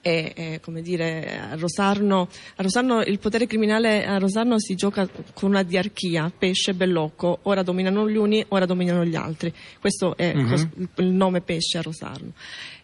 e, 0.00 0.32
e 0.34 0.60
come 0.62 0.80
dire, 0.80 1.38
a 1.38 1.54
Rosarno, 1.56 2.26
a 2.56 2.62
Rosarno, 2.62 3.02
il 3.02 3.18
potere 3.18 3.46
criminale 3.46 4.06
a 4.06 4.16
Rosarno 4.16 4.58
si 4.58 4.74
gioca 4.74 5.06
con 5.34 5.50
una 5.50 5.62
diarchia, 5.62 6.32
pesce 6.34 6.70
e 6.70 6.74
bellocco, 6.74 7.40
ora 7.42 7.62
dominano 7.62 8.08
gli 8.08 8.16
uni, 8.16 8.42
ora 8.48 8.64
dominano 8.64 9.04
gli 9.04 9.16
altri. 9.16 9.52
Questo 9.78 10.16
è 10.16 10.32
uh-huh. 10.34 10.88
il 10.96 11.10
nome 11.12 11.42
pesce 11.42 11.76
a 11.76 11.82
Rosarno. 11.82 12.32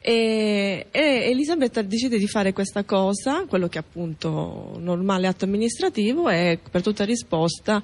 E, 0.03 0.87
e 0.91 1.01
Elisabetta 1.31 1.81
decide 1.81 2.19
di 2.19 2.29
fare 2.29 2.53
questa 2.53 2.85
cosa, 2.85 3.47
quello 3.47 3.69
che 3.69 3.79
è 3.79 3.83
appunto 3.83 4.77
normale 4.79 5.29
atto 5.29 5.47
amministrativo 5.47 6.29
e 6.29 6.59
per 6.71 6.83
tutta 6.83 7.05
risposta 7.05 7.83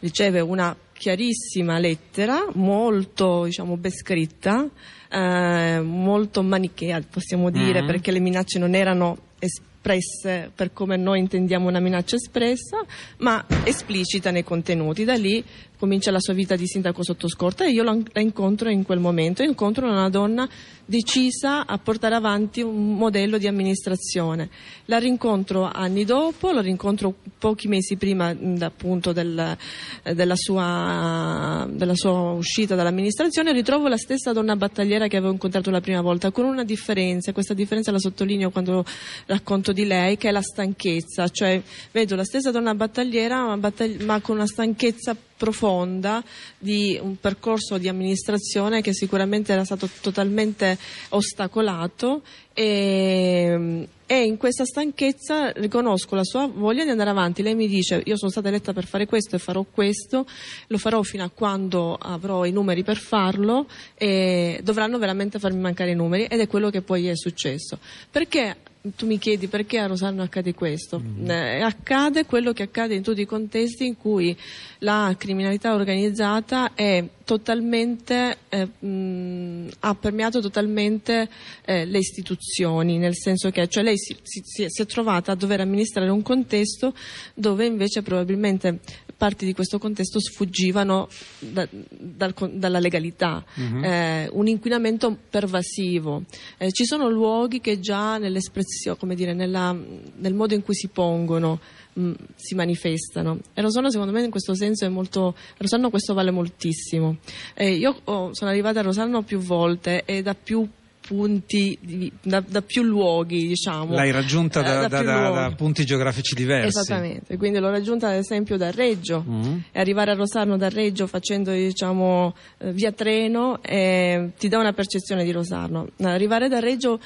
riceve 0.00 0.40
una 0.40 0.76
chiarissima 0.92 1.78
lettera, 1.78 2.46
molto 2.54 3.44
diciamo, 3.44 3.76
ben 3.76 3.92
scritta, 3.92 4.68
eh, 5.10 5.80
molto 5.80 6.42
manichea 6.42 7.00
possiamo 7.00 7.50
dire, 7.50 7.78
mm-hmm. 7.78 7.86
perché 7.86 8.10
le 8.10 8.20
minacce 8.20 8.58
non 8.58 8.74
erano 8.74 9.16
espresse 9.38 10.50
per 10.54 10.72
come 10.72 10.96
noi 10.96 11.20
intendiamo 11.20 11.68
una 11.68 11.80
minaccia 11.80 12.16
espressa, 12.16 12.84
ma 13.18 13.44
esplicita 13.64 14.30
nei 14.30 14.44
contenuti. 14.44 15.04
Da 15.04 15.14
lì 15.14 15.42
comincia 15.78 16.10
la 16.10 16.20
sua 16.20 16.34
vita 16.34 16.56
di 16.56 16.66
sindaco 16.66 17.02
sotto 17.02 17.28
scorta 17.28 17.64
e 17.64 17.70
io 17.70 17.82
la 17.82 17.96
incontro 18.16 18.68
in 18.68 18.82
quel 18.82 18.98
momento. 18.98 19.42
Incontro 19.42 19.88
una 19.88 20.08
donna 20.08 20.48
decisa 20.84 21.66
a 21.66 21.76
portare 21.78 22.14
avanti 22.14 22.62
un 22.62 22.94
modello 22.94 23.38
di 23.38 23.46
amministrazione. 23.46 24.48
La 24.86 24.98
rincontro 24.98 25.70
anni 25.70 26.04
dopo, 26.04 26.50
la 26.50 26.62
rincontro 26.62 27.14
pochi 27.38 27.68
mesi 27.68 27.96
prima 27.96 28.34
appunto 28.60 29.12
del, 29.12 29.56
della, 30.02 30.34
sua, 30.34 31.68
della, 31.70 31.94
sua, 31.94 32.32
uscita 32.32 32.74
dall'amministrazione, 32.74 33.52
ritrovo 33.52 33.86
la 33.86 33.98
stessa 33.98 34.32
donna 34.32 34.56
battagliera 34.56 35.08
che 35.08 35.18
avevo 35.18 35.32
incontrato 35.32 35.70
la 35.70 35.80
prima 35.80 36.00
volta, 36.00 36.30
con 36.30 36.46
una 36.46 36.64
differenza, 36.64 37.32
questa 37.32 37.54
differenza 37.54 37.92
la 37.92 37.98
sottolineo 37.98 38.50
quando 38.50 38.84
racconto 39.26 39.72
di 39.72 39.84
lei, 39.84 40.16
che 40.16 40.30
è 40.30 40.32
la 40.32 40.42
stanchezza, 40.42 41.28
cioè 41.28 41.62
vedo 41.92 42.16
la 42.16 42.24
stessa 42.24 42.50
donna 42.50 42.74
battagliera 42.74 43.44
ma, 43.44 43.56
battagli- 43.58 44.02
ma 44.02 44.20
con 44.20 44.36
una 44.36 44.46
stanchezza 44.46 45.14
profonda 45.38 46.22
di 46.58 46.98
un 47.00 47.16
percorso 47.18 47.78
di 47.78 47.88
amministrazione 47.88 48.82
che 48.82 48.92
sicuramente 48.92 49.52
era 49.52 49.64
stato 49.64 49.88
totalmente 50.02 50.76
ostacolato 51.10 52.22
e, 52.52 53.88
e, 54.04 54.22
in 54.24 54.36
questa 54.36 54.64
stanchezza 54.64 55.52
riconosco 55.52 56.16
la 56.16 56.24
sua 56.24 56.50
voglia 56.52 56.82
di 56.82 56.90
andare 56.90 57.10
avanti. 57.10 57.42
Lei 57.42 57.54
mi 57.54 57.68
dice 57.68 58.02
io 58.04 58.16
sono 58.16 58.32
stata 58.32 58.48
eletta 58.48 58.72
per 58.72 58.84
fare 58.84 59.06
questo 59.06 59.36
e 59.36 59.38
farò 59.38 59.64
questo, 59.70 60.26
lo 60.66 60.78
farò 60.78 61.00
fino 61.02 61.22
a 61.22 61.30
quando 61.32 61.94
avrò 61.94 62.44
i 62.44 62.50
numeri 62.50 62.82
per 62.82 62.96
farlo 62.96 63.68
e 63.94 64.60
dovranno 64.64 64.98
veramente 64.98 65.38
farmi 65.38 65.60
mancare 65.60 65.92
i 65.92 65.94
numeri 65.94 66.24
ed 66.24 66.40
è 66.40 66.48
quello 66.48 66.68
che 66.68 66.82
poi 66.82 67.06
è 67.06 67.16
successo. 67.16 67.78
Perché 68.10 68.56
tu 68.94 69.06
mi 69.06 69.18
chiedi 69.18 69.48
perché 69.48 69.78
a 69.78 69.86
Rosarno 69.86 70.22
accade 70.22 70.54
questo. 70.54 71.00
Mm-hmm. 71.00 71.30
Eh, 71.30 71.60
accade 71.60 72.24
quello 72.24 72.52
che 72.52 72.64
accade 72.64 72.94
in 72.94 73.02
tutti 73.02 73.20
i 73.20 73.26
contesti 73.26 73.86
in 73.86 73.96
cui 73.96 74.36
la 74.78 75.14
criminalità 75.18 75.74
organizzata 75.74 76.74
è 76.74 77.04
totalmente, 77.24 78.36
eh, 78.48 78.66
mh, 78.66 79.70
ha 79.80 79.94
permeato 79.94 80.40
totalmente 80.40 81.28
eh, 81.64 81.84
le 81.84 81.98
istituzioni, 81.98 82.98
nel 82.98 83.16
senso 83.16 83.50
che 83.50 83.68
cioè 83.68 83.82
lei 83.82 83.98
si, 83.98 84.16
si, 84.22 84.42
si, 84.68 84.82
è 84.82 84.86
trovata 84.86 85.32
a 85.32 85.34
dover 85.34 85.60
amministrare 85.60 86.10
un 86.10 86.22
contesto 86.22 86.94
dove 87.34 87.66
invece 87.66 88.02
probabilmente 88.02 88.80
parti 89.18 89.44
di 89.44 89.52
questo 89.52 89.78
contesto 89.78 90.20
sfuggivano 90.20 91.08
da, 91.40 91.68
dal, 91.70 92.32
dalla 92.52 92.78
legalità, 92.78 93.44
uh-huh. 93.54 93.82
eh, 93.82 94.28
un 94.32 94.46
inquinamento 94.46 95.14
pervasivo. 95.28 96.22
Eh, 96.56 96.70
ci 96.70 96.84
sono 96.84 97.10
luoghi 97.10 97.60
che 97.60 97.80
già 97.80 98.16
nell'espressione, 98.16 98.96
come 98.96 99.16
dire, 99.16 99.34
nella, 99.34 99.72
nel 99.72 100.34
modo 100.34 100.54
in 100.54 100.62
cui 100.62 100.74
si 100.74 100.86
pongono 100.86 101.58
mh, 101.94 102.00
mm, 102.00 102.12
si 102.36 102.54
manifestano. 102.54 103.40
E 103.52 103.60
Rosanna 103.60 103.90
secondo 103.90 104.12
me 104.12 104.22
in 104.22 104.30
questo 104.30 104.54
senso 104.54 104.84
è 104.84 104.88
molto, 104.88 105.34
Rosanna 105.56 105.90
questo 105.90 106.14
vale 106.14 106.30
moltissimo. 106.30 107.16
Eh, 107.54 107.72
io 107.74 108.00
oh, 108.04 108.32
sono 108.32 108.50
arrivata 108.50 108.78
a 108.78 108.84
Rosanna 108.84 109.20
più 109.22 109.40
volte 109.40 110.04
e 110.04 110.22
da 110.22 110.34
più 110.34 110.66
punti, 111.08 112.12
da, 112.20 112.44
da, 112.46 112.60
più 112.60 112.82
luoghi, 112.82 113.46
diciamo. 113.46 113.94
L'hai 113.94 114.10
raggiunta 114.10 114.60
da, 114.60 114.84
eh, 114.84 114.88
da, 114.88 115.02
da, 115.02 115.54
punti 115.56 115.86
geografici 115.86 116.34
diversi. 116.34 116.78
Esattamente, 116.78 117.38
quindi 117.38 117.58
l'ho 117.58 117.70
raggiunta 117.70 118.08
ad 118.08 118.16
esempio 118.16 118.58
da 118.58 118.70
Reggio 118.70 119.24
mm-hmm. 119.26 119.58
e 119.72 119.80
arrivare 119.80 120.10
a 120.10 120.14
Rosarno 120.14 120.58
da 120.58 120.68
Reggio 120.68 121.06
facendo 121.06 121.50
diciamo 121.50 122.34
eh, 122.58 122.72
via 122.72 122.92
treno 122.92 123.62
eh, 123.62 124.32
ti 124.36 124.48
dà 124.48 124.58
una 124.58 124.74
percezione 124.74 125.24
di 125.24 125.32
Rosarno. 125.32 125.88
Arrivare 126.02 126.48
da 126.48 126.58
Reggio 126.58 127.00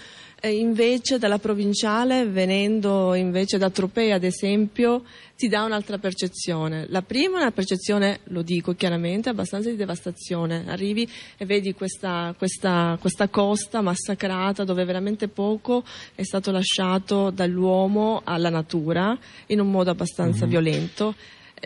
invece 0.48 1.18
dalla 1.18 1.38
provinciale, 1.38 2.26
venendo 2.26 3.14
invece 3.14 3.58
da 3.58 3.70
Tropea 3.70 4.16
ad 4.16 4.24
esempio, 4.24 5.04
ti 5.36 5.48
dà 5.48 5.62
un'altra 5.64 5.98
percezione. 5.98 6.86
La 6.88 7.02
prima 7.02 7.38
è 7.38 7.42
una 7.42 7.52
percezione, 7.52 8.20
lo 8.24 8.42
dico 8.42 8.74
chiaramente, 8.74 9.28
abbastanza 9.28 9.70
di 9.70 9.76
devastazione. 9.76 10.64
Arrivi 10.66 11.08
e 11.36 11.44
vedi 11.46 11.74
questa, 11.74 12.34
questa, 12.36 12.96
questa 13.00 13.28
costa 13.28 13.80
massacrata 13.80 14.64
dove 14.64 14.84
veramente 14.84 15.28
poco 15.28 15.84
è 16.14 16.22
stato 16.22 16.50
lasciato 16.50 17.30
dall'uomo 17.30 18.22
alla 18.24 18.50
natura 18.50 19.16
in 19.46 19.60
un 19.60 19.70
modo 19.70 19.90
abbastanza 19.90 20.40
mm-hmm. 20.40 20.50
violento 20.50 21.14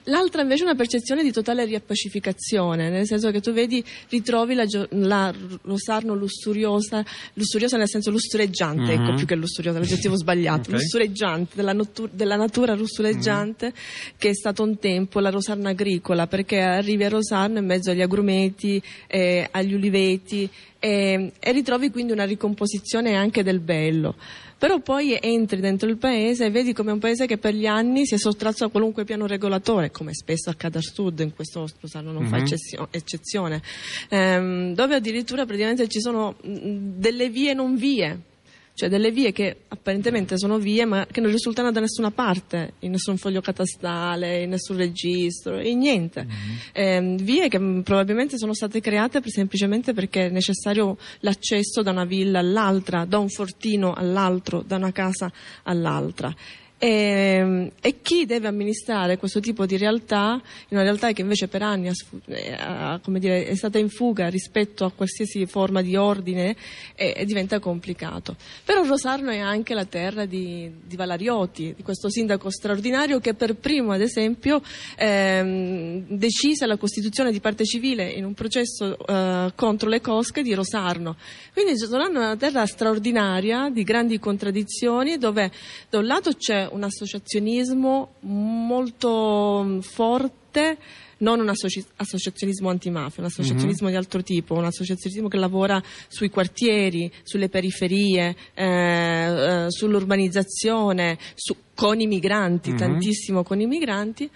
L'altra 0.05 0.43
invece 0.43 0.63
è 0.63 0.67
una 0.67 0.75
percezione 0.75 1.23
di 1.23 1.33
totale 1.33 1.65
riappacificazione, 1.65 2.91
nel 2.91 3.07
senso 3.07 3.31
che 3.31 3.41
tu 3.41 3.53
vedi, 3.53 3.83
ritrovi 4.11 4.55
la, 4.55 4.65
la 4.91 5.35
Rosarno 5.63 6.15
lussuriosa, 6.15 7.05
lussuriosa 7.35 7.77
nel 7.77 7.89
senso 7.89 8.11
lussureggiante, 8.11 8.83
mm-hmm. 8.83 9.03
ecco 9.03 9.15
più 9.15 9.27
che 9.27 9.35
lussuriosa, 9.35 9.79
l'aggettivo 9.79 10.17
sbagliato, 10.17 10.69
okay. 10.69 10.73
lussureggiante, 10.75 11.57
della, 11.57 11.73
notu- 11.73 12.11
della 12.13 12.37
natura 12.37 12.75
lussureggiante 12.75 13.67
mm-hmm. 13.67 14.17
che 14.19 14.29
è 14.29 14.35
stato 14.35 14.63
un 14.63 14.79
tempo 14.79 15.19
la 15.19 15.31
Rosarno 15.31 15.69
agricola, 15.69 16.27
perché 16.27 16.61
arrivi 16.61 17.05
a 17.05 17.09
Rosarno 17.09 17.59
in 17.59 17.67
mezzo 17.67 17.91
agli 17.91 18.03
agrumeti, 18.03 18.81
eh, 19.07 19.49
agli 19.51 19.75
uliveti 19.75 20.49
e, 20.79 21.33
e 21.39 21.53
ritrovi 21.53 21.91
quindi 21.91 22.13
una 22.13 22.25
ricomposizione 22.25 23.15
anche 23.15 23.43
del 23.43 23.61
bello 23.61 24.15
però 24.59 24.81
poi 24.81 25.19
entri 25.21 25.61
dentro 25.61 25.89
il 25.89 25.99
paese 25.99 26.47
e 26.47 26.51
vedi 26.51 26.73
come 26.73 26.91
è 26.91 26.93
un 26.93 26.99
paese 26.99 27.27
che 27.27 27.37
per 27.37 27.55
gli 27.55 27.67
anni 27.67 28.07
si 28.07 28.15
è 28.15 28.19
sottratto 28.19 28.65
a 28.65 28.71
qualunque 28.71 29.05
piano 29.05 29.27
regolatore, 29.27 29.91
come 29.91 30.15
spesso 30.15 30.51
accade 30.51 30.79
al 30.79 30.85
sud, 30.85 31.21
in 31.21 31.35
questo 31.35 31.67
Sposano 31.67 32.13
non 32.13 32.23
mm-hmm. 32.23 32.31
fa 32.31 32.37
mhm. 32.39 32.89
eccezione, 32.91 33.63
ehm, 34.09 34.75
dove 34.75 34.95
addirittura 34.95 35.45
praticamente 35.45 35.89
ci 35.89 36.01
sono 36.01 36.37
delle 36.43 37.29
vie 37.29 37.53
non 37.53 37.77
vie 37.77 38.35
cioè 38.77 38.91
delle 38.91 39.11
vie 39.11 39.33
che 39.33 39.63
apparentemente 39.69 40.37
sono 40.37 40.59
vie 40.59 40.85
ma 40.85 41.07
che 41.11 41.23
non 41.23 41.31
risultano 41.31 41.73
da 41.73 41.81
nessuna 41.81 42.11
parte, 42.11 42.75
in 42.81 42.91
nessun 42.91 43.17
foglio 43.17 43.41
catastale, 43.41 44.43
in 44.43 44.51
nessun 44.51 44.77
registro, 44.77 45.59
in 45.59 45.79
niente. 45.79 46.27
Mm-hmm. 46.27 47.17
Eh, 47.17 47.23
vie 47.23 47.49
che 47.49 47.59
probabilmente 47.59 48.37
sono 48.37 48.53
state 48.53 48.83
create 48.83 49.21
per, 49.21 49.31
semplicemente 49.31 49.95
perché 49.95 50.27
è 50.27 50.29
necessario 50.29 50.99
l'accesso 51.21 51.81
da 51.81 51.91
una 51.91 52.05
villa 52.05 52.41
all'altra, 52.41 53.07
da 53.07 53.17
un 53.17 53.31
fortino 53.31 53.95
all'altro, 53.95 54.61
da 54.61 54.77
una 54.77 54.93
casa 54.93 55.33
all'altra. 55.63 56.35
E, 56.79 56.89
ehm, 56.89 57.71
e, 57.81 58.03
chi 58.03 58.27
deve 58.27 58.49
amministrare 58.49 59.17
questo 59.17 59.41
tipo 59.41 59.65
di 59.65 59.79
realtà, 59.79 60.41
una 60.69 60.83
realtà 60.83 61.13
che 61.13 61.23
invece 61.23 61.49
per 61.49 61.63
anni 61.63 61.89
ha, 61.89 63.01
eh, 63.03 63.19
dire, 63.19 63.47
è 63.47 63.55
stata 63.55 63.79
in 63.79 63.89
fuga 63.89 64.29
rispetto 64.29 64.85
a 64.85 64.93
qualsiasi 64.93 65.47
forma 65.47 65.81
di 65.81 65.97
ordine, 65.97 66.55
e, 66.95 67.15
e 67.17 67.25
diventa 67.25 67.61
complicato. 67.61 68.37
Però 68.65 68.85
Rosarno 68.85 69.31
è 69.31 69.39
anche 69.39 69.73
la 69.73 69.87
terra 69.87 70.27
di, 70.27 70.71
di, 70.85 70.97
Valarioti, 70.97 71.73
di 71.77 71.83
questo 71.83 72.11
sindaco 72.11 72.51
straordinario 72.51 73.21
che 73.21 73.33
per 73.33 73.55
primo, 73.55 73.93
ad 73.93 74.03
esempio, 74.03 74.61
ehm, 74.97 76.05
decise 76.09 76.67
la 76.67 76.77
costituzione 76.77 77.33
di 77.33 77.41
parte 77.41 77.65
civile 77.65 78.11
in 78.11 78.25
un 78.25 78.35
processo 78.35 78.99
eh, 78.99 79.53
contro 79.55 79.89
le 79.89 80.03
cosche 80.03 80.43
di 80.43 80.53
Rosarno. 80.53 81.17
Quindi 81.55 81.73
Rosarno 81.81 82.21
è 82.21 82.25
una 82.25 82.37
terra 82.37 82.67
straordinaria, 82.67 83.71
di 83.71 83.83
grandi 83.83 84.19
contraddizioni, 84.19 85.17
dove 85.17 85.51
da 85.89 85.99
un 85.99 86.07
lato 86.07 86.33
c'è 86.35 86.66
un 86.71 86.83
associazionismo 86.83 88.15
molto 88.21 89.79
forte 89.83 90.79
non 91.19 91.41
un 91.41 91.49
associ- 91.49 91.85
associazionismo 91.97 92.69
antimafia, 92.69 93.23
un 93.23 93.29
associazionismo 93.29 93.87
mm-hmm. 93.87 93.97
di 93.97 93.97
altro 93.97 94.23
tipo, 94.23 94.55
un 94.55 94.65
associazionismo 94.65 95.29
che 95.29 95.39
lavora 95.39 95.83
sui 96.09 96.29
quartieri, 96.29 97.11
sulle 97.23 97.49
periferie, 97.49 98.37
eh, 98.55 98.65
eh, 98.65 99.67
sull'urbanizzazione, 99.69 101.19
su, 101.35 101.57
con 101.75 102.01
i 102.01 102.07
migranti, 102.07 102.71
mm-hmm. 102.71 102.79
tantissimo 102.79 103.43
con 103.43 103.61
i 103.61 103.67
migranti, 103.67 104.29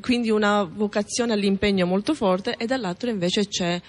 quindi 0.00 0.30
una 0.30 0.62
vocazione 0.62 1.32
all'impegno 1.32 1.86
molto 1.86 2.14
forte 2.14 2.54
e 2.56 2.66
dall'altro 2.66 3.10
invece 3.10 3.46
c'è 3.46 3.80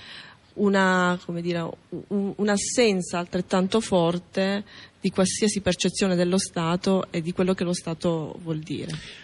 una, 0.56 1.20
dire, 1.42 1.70
un, 2.08 2.34
un'assenza 2.36 3.18
altrettanto 3.18 3.80
forte 3.80 4.64
di 5.00 5.10
qualsiasi 5.10 5.62
percezione 5.62 6.16
dello 6.16 6.38
Stato 6.38 7.08
e 7.12 7.22
di 7.22 7.32
quello 7.32 7.54
che 7.54 7.64
lo 7.64 7.74
Stato 7.74 8.38
vuol 8.42 8.60
dire. 8.60 9.24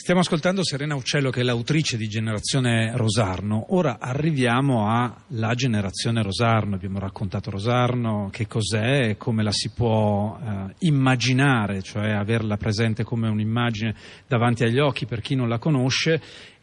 Stiamo 0.00 0.20
ascoltando 0.20 0.64
Serena 0.64 0.94
Uccello 0.94 1.28
che 1.28 1.40
è 1.40 1.42
l'autrice 1.42 1.98
di 1.98 2.08
Generazione 2.08 2.96
Rosarno. 2.96 3.66
Ora 3.74 3.98
arriviamo 4.00 4.88
alla 4.88 5.52
generazione 5.52 6.22
Rosarno. 6.22 6.74
Abbiamo 6.74 6.98
raccontato 6.98 7.50
Rosarno, 7.50 8.30
che 8.32 8.46
cos'è, 8.46 9.18
come 9.18 9.42
la 9.42 9.52
si 9.52 9.70
può 9.74 10.40
eh, 10.42 10.74
immaginare, 10.86 11.82
cioè 11.82 12.12
averla 12.12 12.56
presente 12.56 13.04
come 13.04 13.28
un'immagine 13.28 13.94
davanti 14.26 14.64
agli 14.64 14.78
occhi 14.78 15.04
per 15.04 15.20
chi 15.20 15.34
non 15.34 15.50
la 15.50 15.58
conosce. 15.58 16.18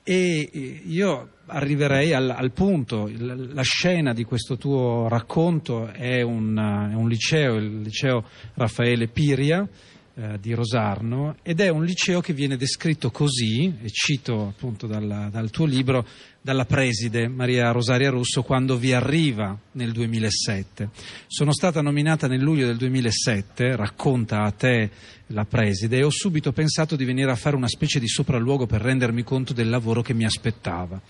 E 0.09 0.81
io 0.85 1.31
arriverei 1.47 2.13
al, 2.13 2.29
al 2.29 2.53
punto, 2.53 3.11
la 3.17 3.61
scena 3.61 4.13
di 4.13 4.23
questo 4.23 4.55
tuo 4.55 5.09
racconto 5.09 5.87
è 5.91 6.21
un, 6.21 6.55
è 6.55 6.95
un 6.95 7.09
liceo, 7.09 7.55
il 7.55 7.81
liceo 7.81 8.23
Raffaele 8.53 9.09
Piria 9.09 9.67
eh, 10.15 10.37
di 10.39 10.53
Rosarno 10.53 11.35
ed 11.43 11.59
è 11.59 11.67
un 11.67 11.83
liceo 11.83 12.21
che 12.21 12.31
viene 12.31 12.55
descritto 12.55 13.11
così, 13.11 13.65
e 13.81 13.89
cito 13.89 14.47
appunto 14.47 14.87
dal, 14.87 15.27
dal 15.29 15.49
tuo 15.49 15.65
libro, 15.65 16.07
dalla 16.47 16.63
preside 16.63 17.27
Maria 17.27 17.71
Rosaria 17.71 18.09
Russo 18.09 18.41
quando 18.41 18.77
vi 18.77 18.93
arriva 18.93 19.59
nel 19.73 19.91
2007. 19.91 20.89
Sono 21.27 21.51
stata 21.51 21.81
nominata 21.81 22.27
nel 22.27 22.39
luglio 22.39 22.65
del 22.65 22.77
2007, 22.77 23.75
racconta 23.75 24.43
a 24.43 24.51
te 24.51 24.89
la 25.27 25.43
preside, 25.43 25.97
e 25.97 26.03
ho 26.03 26.09
subito 26.09 26.53
pensato 26.53 26.95
di 26.95 27.03
venire 27.03 27.29
a 27.31 27.35
fare 27.35 27.57
una 27.57 27.67
specie 27.67 27.99
di 27.99 28.07
sopralluogo 28.07 28.65
per 28.65 28.79
rendermi 28.79 29.23
conto 29.23 29.51
del 29.51 29.67
lavoro 29.67 30.01
che 30.01 30.13
mi 30.13 30.23
aspettava 30.23 31.01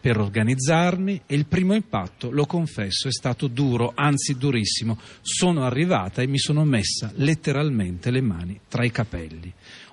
per 0.00 0.18
organizzarmi 0.18 1.22
e 1.24 1.34
il 1.36 1.46
primo 1.46 1.74
impatto, 1.74 2.32
lo 2.32 2.46
confesso, 2.46 3.06
è 3.06 3.12
stato 3.12 3.46
duro, 3.46 3.92
anzi 3.94 4.36
durissimo. 4.36 4.98
Sono 5.20 5.64
arrivata 5.64 6.20
e 6.20 6.26
mi 6.26 6.38
sono 6.38 6.64
messa 6.64 7.12
letteralmente 7.14 8.10
le 8.10 8.22
mani 8.22 8.58
tra 8.66 8.82
i 8.82 8.90
capelli. 8.90 9.52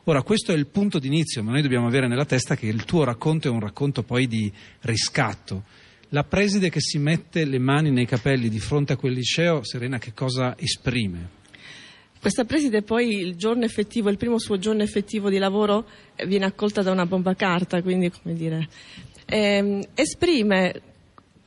Ora, 0.09 0.21
questo 0.21 0.53
è 0.53 0.55
il 0.55 0.67
punto 0.67 0.99
d'inizio, 0.99 1.43
ma 1.43 1.51
noi 1.51 1.61
dobbiamo 1.61 1.85
avere 1.85 2.07
nella 2.07 2.23
testa 2.23 2.55
che 2.55 2.65
il 2.65 2.85
tuo 2.85 3.03
racconto 3.03 3.49
è 3.49 3.51
un 3.51 3.59
racconto 3.59 4.03
poi 4.03 4.25
di 4.25 4.49
riscatto. 4.83 5.63
La 6.09 6.23
preside 6.23 6.69
che 6.69 6.79
si 6.79 6.97
mette 6.97 7.43
le 7.43 7.59
mani 7.59 7.91
nei 7.91 8.05
capelli 8.05 8.47
di 8.47 8.59
fronte 8.59 8.93
a 8.93 8.95
quel 8.95 9.11
liceo, 9.11 9.65
Serena, 9.65 9.97
che 9.97 10.13
cosa 10.13 10.55
esprime? 10.57 11.27
Questa 12.21 12.45
preside 12.45 12.83
poi 12.83 13.17
il 13.17 13.35
giorno 13.35 13.65
effettivo, 13.65 14.07
il 14.07 14.15
primo 14.15 14.39
suo 14.39 14.57
giorno 14.57 14.81
effettivo 14.81 15.29
di 15.29 15.39
lavoro 15.39 15.85
viene 16.25 16.45
accolta 16.45 16.81
da 16.81 16.93
una 16.93 17.05
bomba 17.05 17.35
carta, 17.35 17.81
quindi 17.81 18.09
come 18.09 18.33
dire, 18.33 18.69
eh, 19.25 19.89
esprime 19.93 20.81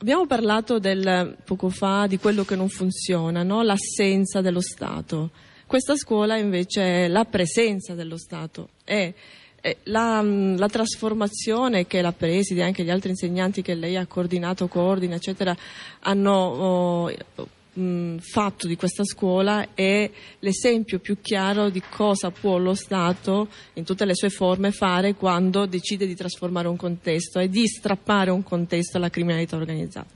Abbiamo 0.01 0.25
parlato 0.25 0.79
del, 0.79 1.37
poco 1.45 1.69
fa 1.69 2.07
di 2.07 2.17
quello 2.17 2.43
che 2.43 2.55
non 2.55 2.69
funziona, 2.69 3.43
no? 3.43 3.61
l'assenza 3.61 4.41
dello 4.41 4.61
Stato. 4.61 5.29
Questa 5.71 5.95
scuola 5.95 6.35
invece 6.35 7.05
è 7.05 7.07
la 7.07 7.23
presenza 7.23 7.93
dello 7.93 8.17
Stato, 8.17 8.71
è, 8.83 9.13
la, 9.83 10.21
la, 10.21 10.67
trasformazione 10.67 11.87
che 11.87 12.01
la 12.01 12.11
preside 12.11 12.59
e 12.59 12.63
anche 12.63 12.83
gli 12.83 12.89
altri 12.89 13.11
insegnanti 13.11 13.61
che 13.61 13.73
lei 13.73 13.95
ha 13.95 14.05
coordinato, 14.05 14.67
coordina, 14.67 15.15
eccetera, 15.15 15.55
hanno 16.01 16.33
oh, 16.33 17.13
mh, 17.71 18.17
fatto 18.17 18.67
di 18.67 18.75
questa 18.75 19.05
scuola 19.05 19.69
è 19.73 20.11
l'esempio 20.39 20.99
più 20.99 21.21
chiaro 21.21 21.69
di 21.69 21.81
cosa 21.89 22.31
può 22.31 22.57
lo 22.57 22.73
Stato, 22.73 23.47
in 23.75 23.85
tutte 23.85 24.03
le 24.03 24.13
sue 24.13 24.29
forme, 24.29 24.71
fare 24.71 25.15
quando 25.15 25.65
decide 25.67 26.05
di 26.05 26.15
trasformare 26.15 26.67
un 26.67 26.75
contesto 26.75 27.39
e 27.39 27.47
di 27.47 27.65
strappare 27.65 28.29
un 28.29 28.43
contesto 28.43 28.97
alla 28.97 29.09
criminalità 29.09 29.55
organizzata. 29.55 30.09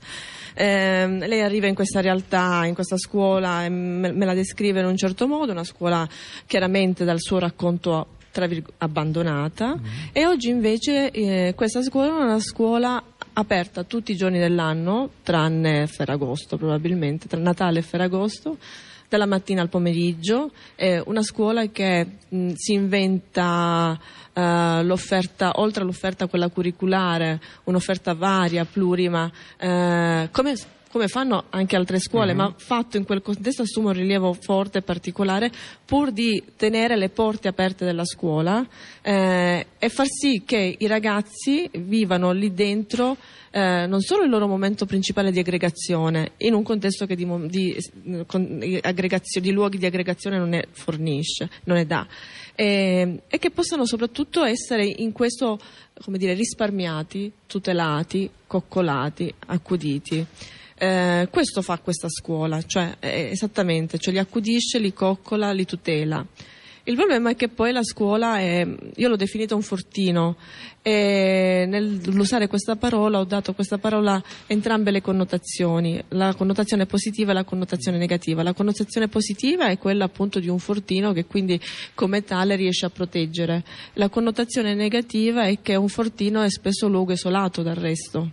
Eh, 0.58 1.06
lei 1.06 1.42
arriva 1.42 1.66
in 1.66 1.74
questa 1.74 2.00
realtà, 2.00 2.64
in 2.64 2.72
questa 2.72 2.96
scuola, 2.96 3.64
e 3.64 3.68
me, 3.68 4.10
me 4.10 4.24
la 4.24 4.32
descrive 4.32 4.80
in 4.80 4.86
un 4.86 4.96
certo 4.96 5.28
modo, 5.28 5.52
una 5.52 5.64
scuola 5.64 6.08
chiaramente 6.46 7.04
dal 7.04 7.20
suo 7.20 7.38
racconto 7.38 8.14
abbandonata 8.78 9.76
mm. 9.76 9.84
e 10.12 10.26
oggi 10.26 10.50
invece 10.50 11.10
eh, 11.10 11.54
questa 11.56 11.80
scuola 11.80 12.08
è 12.08 12.22
una 12.22 12.38
scuola 12.38 13.02
aperta 13.32 13.82
tutti 13.84 14.12
i 14.12 14.16
giorni 14.16 14.38
dell'anno, 14.38 15.10
tranne 15.22 15.86
Ferragosto 15.86 16.56
probabilmente, 16.56 17.28
tra 17.28 17.40
Natale 17.40 17.78
e 17.78 17.82
Ferragosto, 17.82 18.58
dalla 19.08 19.26
mattina 19.26 19.62
al 19.62 19.68
pomeriggio, 19.68 20.50
è 20.74 21.02
una 21.04 21.22
scuola 21.22 21.66
che 21.66 22.06
mh, 22.28 22.52
si 22.54 22.72
inventa 22.72 23.98
uh, 24.32 24.40
l'offerta, 24.82 25.52
oltre 25.56 25.82
all'offerta 25.82 26.26
quella 26.26 26.48
curriculare, 26.48 27.40
un'offerta 27.64 28.14
varia, 28.14 28.64
plurima, 28.64 29.24
uh, 29.24 30.28
come 30.30 30.54
come 30.90 31.08
fanno 31.08 31.44
anche 31.50 31.76
altre 31.76 31.98
scuole, 31.98 32.32
uh-huh. 32.32 32.38
ma 32.38 32.54
fatto 32.56 32.96
in 32.96 33.04
quel 33.04 33.22
contesto 33.22 33.62
assume 33.62 33.88
un 33.88 33.94
rilievo 33.94 34.32
forte 34.32 34.78
e 34.78 34.82
particolare 34.82 35.50
pur 35.84 36.10
di 36.10 36.42
tenere 36.56 36.96
le 36.96 37.08
porte 37.08 37.48
aperte 37.48 37.84
della 37.84 38.04
scuola 38.04 38.66
eh, 39.02 39.66
e 39.78 39.88
far 39.88 40.06
sì 40.06 40.42
che 40.44 40.76
i 40.78 40.86
ragazzi 40.86 41.68
vivano 41.72 42.32
lì 42.32 42.54
dentro 42.54 43.16
eh, 43.56 43.86
non 43.86 44.02
solo 44.02 44.24
il 44.24 44.28
loro 44.28 44.46
momento 44.46 44.84
principale 44.84 45.30
di 45.30 45.38
aggregazione, 45.38 46.32
in 46.38 46.52
un 46.52 46.62
contesto 46.62 47.06
che 47.06 47.16
di, 47.16 47.26
di, 47.46 47.76
con, 48.26 48.58
di 48.58 49.50
luoghi 49.50 49.78
di 49.78 49.86
aggregazione 49.86 50.36
non 50.36 50.50
ne 50.50 50.66
fornisce, 50.72 51.48
non 51.64 51.76
ne 51.76 51.86
dà, 51.86 52.06
e, 52.54 53.22
e 53.26 53.38
che 53.38 53.50
possano 53.50 53.86
soprattutto 53.86 54.44
essere 54.44 54.84
in 54.84 55.12
questo 55.12 55.58
come 56.02 56.18
dire, 56.18 56.34
risparmiati, 56.34 57.32
tutelati, 57.46 58.28
coccolati, 58.46 59.32
accuditi. 59.46 60.26
Eh, 60.78 61.28
questo 61.30 61.62
fa 61.62 61.78
questa 61.78 62.08
scuola, 62.08 62.60
cioè 62.62 62.96
eh, 63.00 63.30
esattamente, 63.30 63.98
cioè 63.98 64.12
li 64.12 64.18
accudisce, 64.18 64.78
li 64.78 64.92
coccola, 64.92 65.52
li 65.52 65.64
tutela. 65.64 66.24
Il 66.88 66.94
problema 66.94 67.30
è 67.30 67.34
che 67.34 67.48
poi 67.48 67.72
la 67.72 67.82
scuola 67.82 68.38
è, 68.38 68.64
io 68.94 69.08
l'ho 69.08 69.16
definita 69.16 69.56
un 69.56 69.62
fortino 69.62 70.36
e 70.82 71.64
nell'usare 71.66 72.46
questa 72.46 72.76
parola 72.76 73.18
ho 73.18 73.24
dato 73.24 73.50
a 73.50 73.54
questa 73.54 73.78
parola 73.78 74.22
entrambe 74.46 74.92
le 74.92 75.00
connotazioni, 75.00 76.00
la 76.10 76.32
connotazione 76.34 76.86
positiva 76.86 77.32
e 77.32 77.34
la 77.34 77.42
connotazione 77.42 77.98
negativa. 77.98 78.44
La 78.44 78.52
connotazione 78.52 79.08
positiva 79.08 79.66
è 79.66 79.78
quella 79.78 80.04
appunto 80.04 80.38
di 80.38 80.46
un 80.46 80.60
fortino 80.60 81.12
che 81.12 81.24
quindi 81.24 81.60
come 81.94 82.22
tale 82.22 82.54
riesce 82.54 82.86
a 82.86 82.90
proteggere. 82.90 83.64
La 83.94 84.08
connotazione 84.08 84.74
negativa 84.74 85.42
è 85.42 85.60
che 85.60 85.74
un 85.74 85.88
fortino 85.88 86.42
è 86.42 86.50
spesso 86.50 86.86
luogo 86.86 87.10
isolato 87.10 87.62
dal 87.62 87.74
resto 87.74 88.30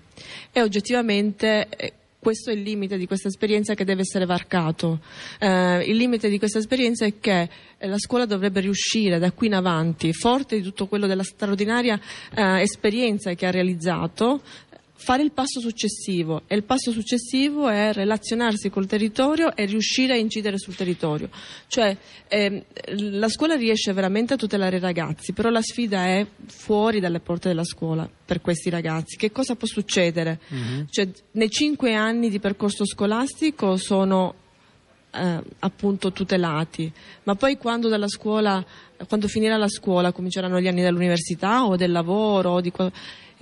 e 0.51 0.61
oggettivamente 0.61 1.67
eh, 1.69 1.93
questo 2.23 2.49
è 2.49 2.53
il 2.53 2.61
limite 2.61 2.97
di 2.97 3.05
questa 3.05 3.27
esperienza 3.27 3.75
che 3.75 3.83
deve 3.83 4.01
essere 4.01 4.25
varcato. 4.25 5.01
Eh, 5.37 5.83
il 5.85 5.97
limite 5.97 6.29
di 6.29 6.39
questa 6.39 6.57
esperienza 6.57 7.05
è 7.05 7.19
che 7.19 7.49
la 7.79 7.99
scuola 7.99 8.25
dovrebbe 8.25 8.61
riuscire 8.61 9.19
da 9.19 9.33
qui 9.33 9.47
in 9.47 9.55
avanti, 9.55 10.13
forte 10.13 10.55
di 10.55 10.61
tutto 10.63 10.87
quello 10.87 11.05
della 11.05 11.23
straordinaria 11.23 11.99
eh, 12.33 12.61
esperienza 12.61 13.33
che 13.33 13.45
ha 13.45 13.51
realizzato, 13.51 14.41
fare 15.03 15.21
il 15.21 15.31
passo 15.31 15.59
successivo 15.59 16.43
e 16.47 16.55
il 16.55 16.63
passo 16.63 16.91
successivo 16.91 17.67
è 17.67 17.91
relazionarsi 17.91 18.69
col 18.69 18.85
territorio 18.85 19.53
e 19.53 19.65
riuscire 19.65 20.13
a 20.13 20.15
incidere 20.15 20.57
sul 20.57 20.75
territorio. 20.75 21.29
Cioè 21.67 21.97
ehm, 22.29 22.63
la 23.19 23.27
scuola 23.27 23.55
riesce 23.55 23.91
veramente 23.91 24.35
a 24.35 24.37
tutelare 24.37 24.77
i 24.77 24.79
ragazzi, 24.79 25.33
però 25.33 25.49
la 25.49 25.61
sfida 25.61 26.05
è 26.05 26.25
fuori 26.45 27.01
dalle 27.01 27.19
porte 27.19 27.49
della 27.49 27.65
scuola 27.65 28.09
per 28.25 28.39
questi 28.39 28.69
ragazzi. 28.69 29.17
Che 29.17 29.29
cosa 29.33 29.55
può 29.55 29.67
succedere? 29.67 30.39
Mm-hmm. 30.53 30.83
Cioè, 30.89 31.09
nei 31.31 31.49
cinque 31.49 31.93
anni 31.93 32.29
di 32.29 32.39
percorso 32.39 32.85
scolastico 32.85 33.75
sono 33.75 34.35
eh, 35.11 35.43
appunto 35.59 36.13
tutelati, 36.13 36.89
ma 37.23 37.35
poi 37.35 37.57
quando, 37.57 37.89
scuola, 38.07 38.63
quando 39.05 39.27
finirà 39.27 39.57
la 39.57 39.67
scuola 39.67 40.13
cominceranno 40.13 40.61
gli 40.61 40.67
anni 40.67 40.81
dell'università 40.81 41.65
o 41.65 41.75
del 41.75 41.91
lavoro 41.91 42.51
o 42.51 42.61
di 42.61 42.71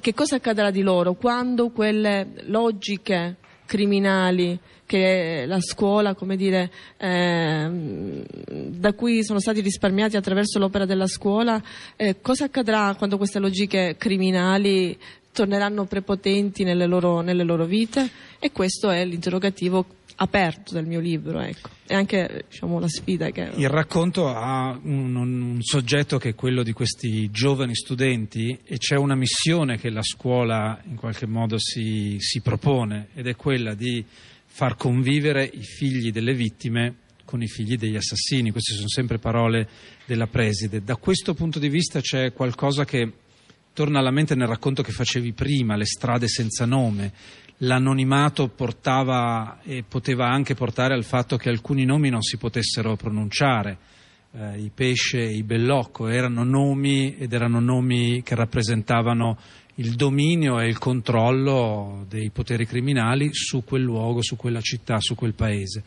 che 0.02 0.14
cosa 0.14 0.36
accadrà 0.36 0.72
di 0.72 0.82
loro 0.82 1.14
quando 1.14 1.70
quelle 1.70 2.28
logiche 2.48 3.38
criminali 3.66 4.60
che 4.86 5.46
la 5.48 5.62
scuola, 5.62 6.16
come 6.16 6.36
dire, 6.36 6.70
eh, 6.98 8.26
da 8.68 8.92
cui 8.92 9.24
sono 9.24 9.40
stati 9.40 9.62
risparmiati 9.62 10.18
attraverso 10.18 10.60
l'opera 10.60 10.84
della 10.84 11.08
scuola, 11.08 11.64
eh, 11.96 12.20
cosa 12.20 12.46
accadrà 12.46 12.94
quando 12.98 13.16
queste 13.16 13.40
logiche 13.40 13.96
criminali 13.98 15.00
torneranno 15.32 15.86
prepotenti 15.86 16.66
nelle 16.66 16.88
loro, 16.88 17.22
nelle 17.22 17.44
loro 17.44 17.64
vite? 17.64 18.10
E 18.38 18.52
questo 18.52 18.90
è 18.90 19.06
l'interrogativo 19.06 19.86
aperto 20.22 20.74
del 20.76 20.86
mio 20.86 21.00
libro, 21.00 21.42
ecco. 21.42 21.70
E 21.88 21.96
anche 21.96 22.46
diciamo, 22.48 22.80
la 22.80 22.88
sfida 22.88 23.32
che... 23.32 23.52
Il 23.56 23.70
racconto 23.70 24.28
ha 24.28 24.80
un, 24.84 25.16
un, 25.16 25.58
soggetto 25.62 26.20
che 26.20 26.30
è 26.30 26.36
quello 26.36 26.62
di 26.62 26.74
questi 26.74 27.32
giovani 27.32 27.76
studenti 27.76 28.58
e 28.64 28.78
c'è 28.78 28.96
una 28.96 29.16
missione 29.16 29.78
che 29.78 29.90
la 29.90 30.04
scuola 30.04 30.80
in 30.88 30.96
qualche 30.96 31.26
modo 31.26 31.58
si, 31.58 32.18
si 32.20 32.40
propone 32.42 33.08
ed 33.16 33.28
è 33.28 33.36
quella 33.36 33.74
di 33.74 34.06
far 34.46 34.76
convivere 34.76 35.44
i 35.44 35.64
figli 35.64 36.12
delle 36.12 36.34
vittime 36.34 36.96
con 37.26 37.42
i 37.42 37.48
figli 37.48 37.76
degli 37.76 37.96
assassini. 37.96 38.52
Queste 38.52 38.76
sono 38.76 38.90
sempre 38.90 39.18
parole 39.18 39.68
della 40.06 40.28
preside. 40.28 40.84
Da 40.84 40.98
questo 40.98 41.34
punto 41.34 41.58
di 41.58 41.70
vista 41.70 42.00
c'è 42.00 42.32
qualcosa 42.32 42.86
che 42.86 43.12
torna 43.74 44.00
alla 44.00 44.12
mente 44.12 44.36
nel 44.36 44.48
racconto 44.48 44.84
che 44.84 44.92
facevi 44.92 45.34
prima, 45.34 45.76
le 45.76 45.86
strade 45.86 46.28
senza 46.28 46.66
nome. 46.66 47.12
L'anonimato 47.64 48.48
portava 48.48 49.60
e 49.64 49.84
poteva 49.88 50.28
anche 50.28 50.56
portare 50.56 50.94
al 50.94 51.04
fatto 51.04 51.38
che 51.38 51.50
alcuni 51.50 51.86
nomi 51.86 52.10
non 52.10 52.22
si 52.22 52.38
potessero 52.38 52.96
pronunciare. 52.96 53.78
Eh, 54.34 54.60
I 54.62 54.72
pesce 54.74 55.20
e 55.20 55.36
i 55.36 55.44
bellocco 55.44 56.08
erano 56.08 56.44
nomi 56.44 57.16
ed 57.18 57.34
erano 57.34 57.60
nomi 57.60 58.24
che 58.24 58.36
rappresentavano 58.36 59.38
il 59.76 59.94
dominio 59.94 60.60
e 60.60 60.68
il 60.68 60.78
controllo 60.80 62.06
dei 62.10 62.30
poteri 62.32 62.66
criminali 62.66 63.30
su 63.32 63.64
quel 63.64 63.84
luogo, 63.84 64.22
su 64.22 64.36
quella 64.36 64.62
città, 64.62 65.00
su 65.00 65.16
quel 65.16 65.34
paese 65.34 65.84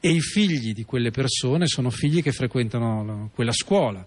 e 0.00 0.10
i 0.10 0.20
figli 0.20 0.74
di 0.74 0.84
quelle 0.84 1.10
persone 1.10 1.66
sono 1.66 1.88
figli 1.88 2.22
che 2.22 2.30
frequentano 2.30 3.30
quella 3.32 3.52
scuola 3.52 4.04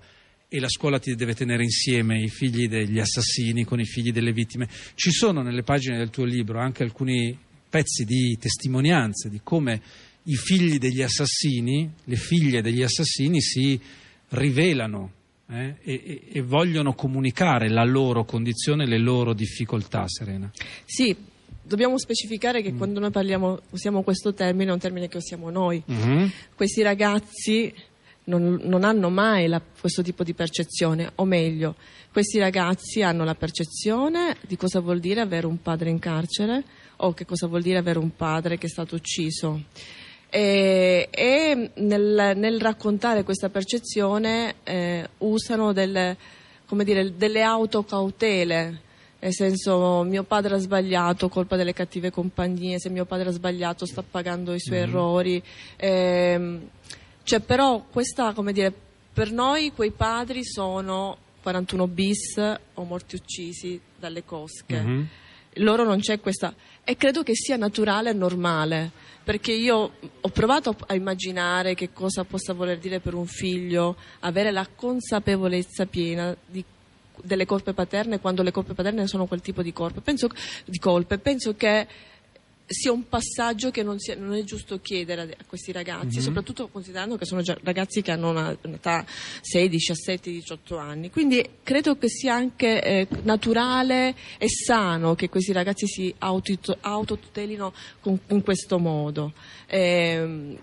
e 0.50 0.60
la 0.60 0.70
scuola 0.70 1.00
ti 1.00 1.14
deve 1.16 1.34
tenere 1.34 1.64
insieme 1.64 2.22
i 2.22 2.30
figli 2.30 2.68
degli 2.68 3.00
assassini 3.00 3.66
con 3.66 3.80
i 3.80 3.86
figli 3.86 4.12
delle 4.12 4.32
vittime. 4.32 4.70
Ci 4.96 5.12
sono 5.12 5.42
nelle 5.42 5.64
pagine 5.64 5.98
del 5.98 6.10
tuo 6.10 6.24
libro 6.24 6.60
anche 6.60 6.84
alcuni 6.84 7.38
pezzi 7.70 8.06
di 8.06 8.38
testimonianze 8.40 9.30
di 9.30 9.42
come 9.44 9.82
i 10.24 10.36
figli 10.36 10.78
degli 10.78 11.02
assassini, 11.02 11.90
le 12.04 12.16
figlie 12.16 12.62
degli 12.62 12.82
assassini 12.82 13.42
si 13.42 13.80
rivelano 14.30 15.12
eh, 15.50 15.76
e, 15.82 16.22
e, 16.32 16.42
vogliono 16.42 16.94
comunicare 16.94 17.70
la 17.70 17.86
loro 17.86 18.26
condizione, 18.26 18.86
le 18.86 19.00
loro 19.00 19.34
difficoltà, 19.34 20.06
Serena. 20.08 20.52
Sì, 20.84 21.16
dobbiamo 21.64 21.98
specificare 21.98 22.62
che 22.62 22.74
mm. 22.74 22.78
quando 22.78 23.00
noi 23.00 23.12
parliamo, 23.12 23.62
usiamo 23.70 24.02
questo 24.02 24.34
termine, 24.34 24.70
è 24.70 24.74
un 24.74 24.80
termine 24.80 25.08
che 25.08 25.18
usiamo 25.18 25.50
noi. 25.50 25.82
Mm-hmm. 25.90 26.28
Questi 26.56 26.82
ragazzi 26.82 27.74
non, 28.28 28.60
non 28.64 28.84
hanno 28.84 29.10
mai 29.10 29.48
la, 29.48 29.62
questo 29.62 30.02
tipo 30.02 30.24
di 30.24 30.34
percezione, 30.34 31.12
o 31.16 31.26
meglio, 31.26 31.76
questi 32.12 32.40
ragazzi 32.40 33.02
hanno 33.02 33.24
la 33.24 33.36
percezione 33.36 34.38
di 34.48 34.56
cosa 34.56 34.80
vuol 34.80 35.00
dire 35.00 35.22
avere 35.22 35.46
un 35.46 35.62
padre 35.62 35.90
in 35.90 36.00
carcere 36.00 36.64
o 36.98 37.14
che 37.14 37.26
cosa 37.26 37.48
vuol 37.48 37.62
dire 37.62 37.78
avere 37.78 38.00
un 38.00 38.16
padre 38.16 38.58
che 38.58 38.66
è 38.68 38.70
stato 38.70 38.96
ucciso. 38.96 39.64
E, 40.30 41.08
e 41.10 41.72
nel, 41.76 42.34
nel, 42.36 42.60
raccontare 42.60 43.24
questa 43.24 43.50
percezione 43.50 44.56
eh, 44.64 45.08
usano 45.20 45.72
delle, 45.72 46.18
dire, 46.84 47.16
delle 47.16 47.42
autocautele 47.44 48.82
nel 49.20 49.34
senso 49.34 50.04
mio 50.04 50.24
padre 50.24 50.56
ha 50.56 50.60
sbagliato, 50.60 51.28
colpa 51.28 51.56
delle 51.56 51.74
cattive 51.74 52.12
compagnie, 52.12 52.80
se 52.80 52.90
mio 52.90 53.06
padre 53.06 53.30
ha 53.30 53.32
sbagliato 53.32 53.86
sta 53.86 54.04
pagando 54.04 54.54
i 54.54 54.60
suoi 54.60 54.80
mm-hmm. 54.80 54.88
errori. 54.88 55.44
Eh, 55.76 56.60
cioè, 57.28 57.42
però 57.42 57.84
questa, 57.92 58.32
come 58.32 58.54
dire, 58.54 58.74
per 59.12 59.34
noi 59.34 59.74
quei 59.74 59.92
padri 59.92 60.46
sono 60.46 61.18
41 61.42 61.88
bis 61.88 62.38
o 62.76 62.84
morti 62.86 63.16
uccisi 63.16 63.78
dalle 64.00 64.24
cosche. 64.24 64.82
Mm-hmm. 64.82 65.04
Loro 65.56 65.84
non 65.84 66.00
c'è 66.00 66.22
questa 66.22 66.56
e 66.86 66.96
credo 66.96 67.24
che 67.24 67.36
sia 67.36 67.58
naturale 67.58 68.12
e 68.12 68.14
normale 68.14 68.92
perché 69.26 69.52
io 69.52 69.92
ho 70.22 70.30
provato 70.30 70.74
a 70.88 70.96
immaginare 70.96 71.76
che 71.76 71.92
cosa 71.92 72.24
possa 72.24 72.54
voler 72.54 72.78
dire 72.78 73.02
per 73.02 73.14
un 73.14 73.28
figlio 73.28 73.98
avere 74.20 74.52
la 74.52 74.66
consapevolezza 74.74 75.86
piena 75.86 76.34
di 76.46 76.64
delle 77.22 77.46
colpe 77.46 77.74
paterne 77.74 78.20
quando 78.20 78.44
le 78.44 78.52
colpe 78.52 78.74
paterne 78.74 79.08
sono 79.08 79.26
quel 79.26 79.42
tipo 79.42 79.64
di, 79.64 79.74
colpe. 79.74 80.02
Penso, 80.02 80.30
di 80.66 80.78
colpe. 80.78 81.18
Penso 81.18 81.56
che 81.56 81.88
sia 82.68 82.92
un 82.92 83.08
passaggio 83.08 83.72
che 83.72 83.82
non, 83.82 83.98
sia, 83.98 84.16
non, 84.16 84.34
è 84.34 84.44
giusto 84.44 84.80
chiedere 84.80 85.22
a 85.22 85.44
questi 85.48 85.72
ragazzi, 85.72 86.16
mm-hmm. 86.16 86.20
soprattutto 86.20 86.68
considerando 86.68 87.16
che 87.16 87.26
sono 87.26 87.42
ragazzi 87.64 88.02
che 88.02 88.12
hanno 88.12 88.30
una, 88.30 88.56
un'età 88.62 89.06
6, 89.42 89.70
17, 89.70 90.30
18 90.30 90.78
anni. 90.78 91.10
Quindi 91.10 91.48
credo 91.64 91.98
che 91.98 92.10
sia 92.10 92.34
anche 92.34 92.84
eh, 92.84 93.08
naturale 93.24 94.14
e 94.38 94.50
sano 94.50 95.16
che 95.16 95.30
questi 95.30 95.54
ragazzi 95.54 95.88
si 95.88 96.14
autotutelino 96.18 97.74
con, 98.02 98.20
in 98.28 98.44
questo 98.44 98.78
modo. 98.80 99.32
Eh, 99.66 100.58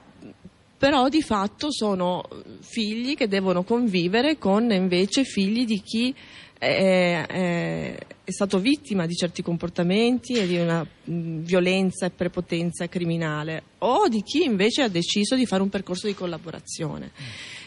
però 0.76 1.08
di 1.08 1.22
fatto 1.22 1.72
sono 1.72 2.28
figli 2.60 3.14
che 3.14 3.28
devono 3.28 3.62
convivere 3.62 4.36
con 4.36 4.70
invece 4.70 5.24
figli 5.24 5.64
di 5.64 5.80
chi 5.80 6.14
è, 6.58 7.96
è, 8.24 8.30
stato 8.30 8.58
vittima 8.58 9.06
di 9.06 9.14
certi 9.14 9.42
comportamenti 9.42 10.34
e 10.34 10.46
di 10.46 10.56
una 10.56 10.82
mh, 10.82 11.38
violenza 11.40 12.06
e 12.06 12.10
prepotenza 12.10 12.88
criminale 12.88 13.62
o 13.78 14.08
di 14.08 14.22
chi 14.22 14.44
invece 14.44 14.82
ha 14.82 14.88
deciso 14.88 15.36
di 15.36 15.46
fare 15.46 15.62
un 15.62 15.68
percorso 15.68 16.06
di 16.06 16.14
collaborazione. 16.14 17.10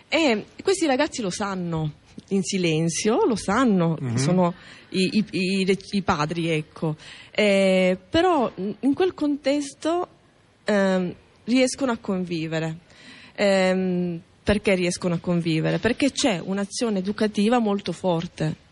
E 0.09 0.45
questi 0.63 0.85
ragazzi 0.85 1.21
lo 1.21 1.29
sanno 1.29 1.93
in 2.29 2.43
silenzio, 2.43 3.25
lo 3.25 3.35
sanno, 3.35 3.97
mm-hmm. 4.01 4.15
sono 4.15 4.53
i, 4.89 5.17
i, 5.17 5.25
i, 5.31 5.77
i, 5.91 6.01
padri, 6.01 6.49
ecco. 6.49 6.95
Eh, 7.31 7.97
però 8.09 8.51
in 8.55 8.93
quel 8.93 9.13
contesto 9.13 10.07
eh, 10.63 11.15
riescono 11.43 11.91
a 11.91 11.97
convivere. 11.97 12.77
Eh, 13.35 14.19
perché 14.43 14.75
riescono 14.75 15.15
a 15.15 15.19
convivere? 15.19 15.77
Perché 15.77 16.11
c'è 16.11 16.39
un'azione 16.41 16.99
educativa 16.99 17.59
molto 17.59 17.91
forte 17.91 18.65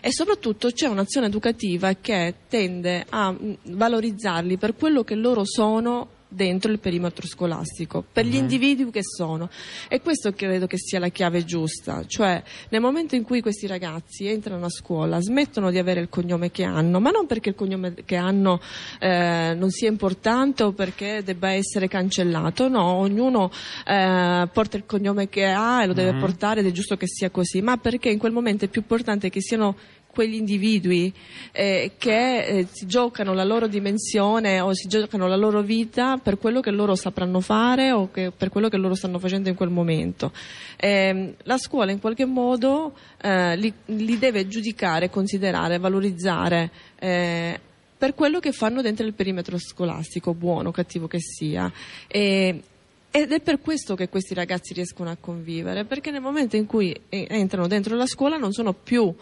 e 0.00 0.12
soprattutto 0.12 0.70
c'è 0.70 0.86
un'azione 0.86 1.26
educativa 1.26 1.94
che 1.94 2.34
tende 2.48 3.04
a 3.08 3.32
mm, 3.32 3.52
valorizzarli 3.64 4.56
per 4.56 4.74
quello 4.74 5.04
che 5.04 5.14
loro 5.14 5.44
sono 5.44 6.18
dentro 6.30 6.70
il 6.70 6.78
perimetro 6.78 7.26
scolastico, 7.26 8.04
per 8.10 8.24
gli 8.24 8.36
mhm. 8.36 8.42
individui 8.42 8.90
che 8.90 9.02
sono. 9.02 9.50
E 9.88 10.00
questo 10.00 10.32
credo 10.32 10.66
che 10.66 10.78
sia 10.78 11.00
la 11.00 11.08
chiave 11.08 11.44
giusta, 11.44 12.04
cioè 12.06 12.42
nel 12.70 12.80
momento 12.80 13.16
in 13.16 13.24
cui 13.24 13.40
questi 13.40 13.66
ragazzi 13.66 14.26
entrano 14.26 14.66
a 14.66 14.70
scuola, 14.70 15.20
smettono 15.20 15.70
di 15.70 15.78
avere 15.78 16.00
il 16.00 16.08
cognome 16.08 16.50
che 16.50 16.62
hanno, 16.62 17.00
ma 17.00 17.10
non 17.10 17.26
perché 17.26 17.50
il 17.50 17.54
cognome 17.54 17.94
che 18.04 18.16
hanno 18.16 18.60
eh, 19.00 19.54
non 19.56 19.70
sia 19.70 19.88
importante 19.88 20.62
o 20.62 20.72
perché 20.72 21.22
debba 21.24 21.50
essere 21.50 21.88
cancellato, 21.88 22.68
no, 22.68 22.84
ognuno 22.84 23.50
eh, 23.84 24.48
porta 24.52 24.76
il 24.76 24.86
cognome 24.86 25.28
che 25.28 25.46
ha 25.46 25.82
e 25.82 25.86
lo 25.86 25.92
deve 25.92 26.12
mm-hmm. 26.12 26.20
portare 26.20 26.60
ed 26.60 26.66
è 26.66 26.70
giusto 26.70 26.96
che 26.96 27.08
sia 27.08 27.30
così, 27.30 27.60
ma 27.60 27.76
perché 27.76 28.08
in 28.08 28.18
quel 28.18 28.32
momento 28.32 28.64
è 28.64 28.68
più 28.68 28.82
importante 28.82 29.30
che 29.30 29.40
siano 29.40 29.76
quegli 30.20 30.34
individui 30.34 31.10
eh, 31.50 31.92
che 31.96 32.44
eh, 32.44 32.66
si 32.70 32.86
giocano 32.86 33.32
la 33.32 33.42
loro 33.42 33.66
dimensione 33.66 34.60
o 34.60 34.74
si 34.74 34.86
giocano 34.86 35.26
la 35.26 35.36
loro 35.36 35.62
vita 35.62 36.18
per 36.18 36.36
quello 36.36 36.60
che 36.60 36.70
loro 36.70 36.94
sapranno 36.94 37.40
fare 37.40 37.90
o 37.90 38.10
che, 38.10 38.30
per 38.30 38.50
quello 38.50 38.68
che 38.68 38.76
loro 38.76 38.94
stanno 38.94 39.18
facendo 39.18 39.48
in 39.48 39.54
quel 39.54 39.70
momento. 39.70 40.30
Eh, 40.76 41.36
la 41.44 41.56
scuola 41.56 41.90
in 41.90 42.00
qualche 42.00 42.26
modo 42.26 42.92
eh, 43.22 43.56
li, 43.56 43.72
li, 43.86 44.18
deve 44.18 44.46
giudicare, 44.46 45.08
considerare, 45.08 45.78
valorizzare 45.78 46.70
eh, 46.98 47.58
per 47.96 48.14
quello 48.14 48.40
che 48.40 48.52
fanno 48.52 48.82
dentro 48.82 49.06
il 49.06 49.14
perimetro 49.14 49.56
scolastico, 49.56 50.34
buono 50.34 50.68
o 50.68 50.72
cattivo 50.72 51.06
che 51.06 51.20
sia. 51.20 51.72
E, 52.06 52.62
ed 53.10 53.32
è 53.32 53.40
per 53.40 53.60
questo 53.60 53.96
che 53.96 54.10
questi 54.10 54.34
ragazzi 54.34 54.74
riescono 54.74 55.08
a 55.08 55.16
convivere, 55.18 55.86
perché 55.86 56.10
nel 56.10 56.20
momento 56.20 56.56
in 56.56 56.66
cui 56.66 56.94
eh, 57.08 57.26
entrano 57.30 57.66
dentro 57.66 57.96
la 57.96 58.06
scuola 58.06 58.36
non 58.36 58.52
sono 58.52 58.74
più 58.74 59.14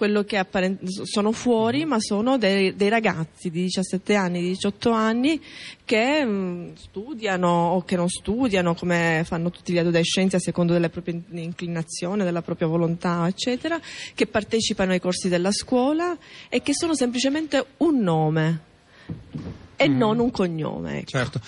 quello 0.00 0.24
che 0.24 0.38
apparent- 0.38 0.82
sono 1.02 1.30
fuori, 1.30 1.84
ma 1.84 2.00
sono 2.00 2.38
dei, 2.38 2.74
dei, 2.74 2.88
ragazzi 2.88 3.50
di 3.50 3.64
17 3.64 4.14
anni, 4.14 4.40
di 4.40 4.48
18 4.48 4.90
anni 4.92 5.38
che 5.84 6.24
mh, 6.24 6.30
mm, 6.30 6.72
studiano 6.72 7.48
o 7.48 7.84
che 7.84 7.96
non 7.96 8.08
studiano, 8.08 8.74
come 8.74 9.24
fanno 9.26 9.50
tutti 9.50 9.74
gli 9.74 9.78
adolescenti 9.78 10.36
a 10.36 10.38
secondo 10.38 10.72
delle 10.72 10.88
proprie 10.88 11.20
inclinazioni, 11.32 12.24
della 12.24 12.40
propria 12.40 12.66
volontà, 12.66 13.26
eccetera, 13.28 13.78
che 14.14 14.26
partecipano 14.26 14.92
ai 14.92 15.00
corsi 15.00 15.28
della 15.28 15.52
scuola 15.52 16.16
e 16.48 16.62
che 16.62 16.72
sono 16.72 16.94
semplicemente 16.94 17.62
un 17.76 17.98
nome 17.98 18.60
e 19.76 19.86
mm. 19.86 19.96
non 19.98 20.18
un 20.18 20.30
cognome. 20.30 21.00
Ecco. 21.00 21.10
Certo. 21.10 21.40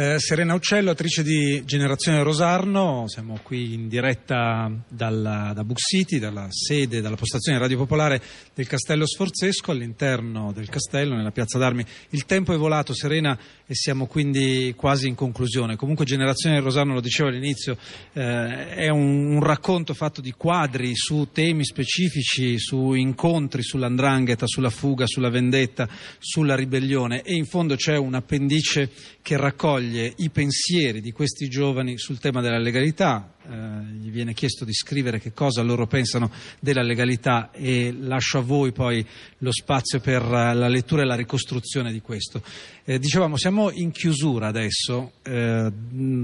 Eh, 0.00 0.20
Serena 0.20 0.54
Uccello, 0.54 0.92
attrice 0.92 1.24
di 1.24 1.64
Generazione 1.64 2.22
Rosarno, 2.22 3.06
siamo 3.08 3.40
qui 3.42 3.74
in 3.74 3.88
diretta 3.88 4.70
dalla, 4.86 5.50
da 5.52 5.64
Book 5.64 5.80
City, 5.80 6.20
dalla 6.20 6.46
sede, 6.50 7.00
dalla 7.00 7.16
postazione 7.16 7.58
Radio 7.58 7.78
Popolare 7.78 8.22
del 8.54 8.68
Castello 8.68 9.04
Sforzesco, 9.08 9.72
all'interno 9.72 10.52
del 10.52 10.68
castello, 10.68 11.16
nella 11.16 11.32
piazza 11.32 11.58
d'armi. 11.58 11.84
Il 12.10 12.26
tempo 12.26 12.54
è 12.54 12.56
volato, 12.56 12.94
Serena, 12.94 13.36
e 13.66 13.74
siamo 13.74 14.06
quindi 14.06 14.72
quasi 14.76 15.08
in 15.08 15.16
conclusione. 15.16 15.74
Comunque 15.74 16.04
Generazione 16.04 16.60
Rosarno, 16.60 16.94
lo 16.94 17.00
dicevo 17.00 17.30
all'inizio, 17.30 17.76
eh, 18.12 18.68
è 18.76 18.88
un, 18.90 19.32
un, 19.32 19.42
racconto 19.42 19.94
fatto 19.94 20.20
di 20.20 20.30
quadri 20.30 20.94
su 20.94 21.30
temi 21.32 21.64
specifici, 21.64 22.56
su 22.56 22.92
incontri 22.92 23.64
sull'andrangheta, 23.64 24.46
sulla 24.46 24.70
fuga, 24.70 25.08
sulla 25.08 25.28
vendetta, 25.28 25.88
sulla 26.20 26.54
ribellione 26.54 27.22
e 27.22 27.34
in 27.34 27.46
fondo 27.46 27.74
c'è 27.74 27.96
un 27.96 28.14
appendice 28.14 28.90
che 29.22 29.36
raccoglie 29.36 29.86
raccoglie 29.88 30.12
i 30.18 30.30
pensieri 30.30 31.00
di 31.00 31.12
questi 31.12 31.48
giovani 31.48 31.98
sul 31.98 32.18
tema 32.18 32.40
della 32.40 32.58
legalità, 32.58 33.34
eh, 33.48 33.56
gli 33.98 34.10
viene 34.10 34.34
chiesto 34.34 34.64
di 34.64 34.72
scrivere 34.72 35.18
che 35.18 35.32
cosa 35.32 35.62
loro 35.62 35.86
pensano 35.86 36.30
della 36.60 36.82
legalità 36.82 37.50
e 37.50 37.94
lascio 37.98 38.38
a 38.38 38.42
voi 38.42 38.72
poi 38.72 39.04
lo 39.38 39.50
spazio 39.50 40.00
per 40.00 40.22
la 40.22 40.68
lettura 40.68 41.02
e 41.02 41.06
la 41.06 41.14
ricostruzione 41.14 41.90
di 41.90 42.00
questo. 42.00 42.42
Eh, 42.84 42.98
dicevamo, 42.98 43.36
siamo 43.36 43.70
in 43.70 43.90
chiusura 43.90 44.48
adesso, 44.48 45.12
eh, 45.22 45.72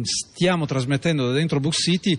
stiamo 0.02 0.66
trasmettendo 0.66 1.28
da 1.28 1.32
dentro 1.32 1.60
Book 1.60 1.74
City 1.74 2.18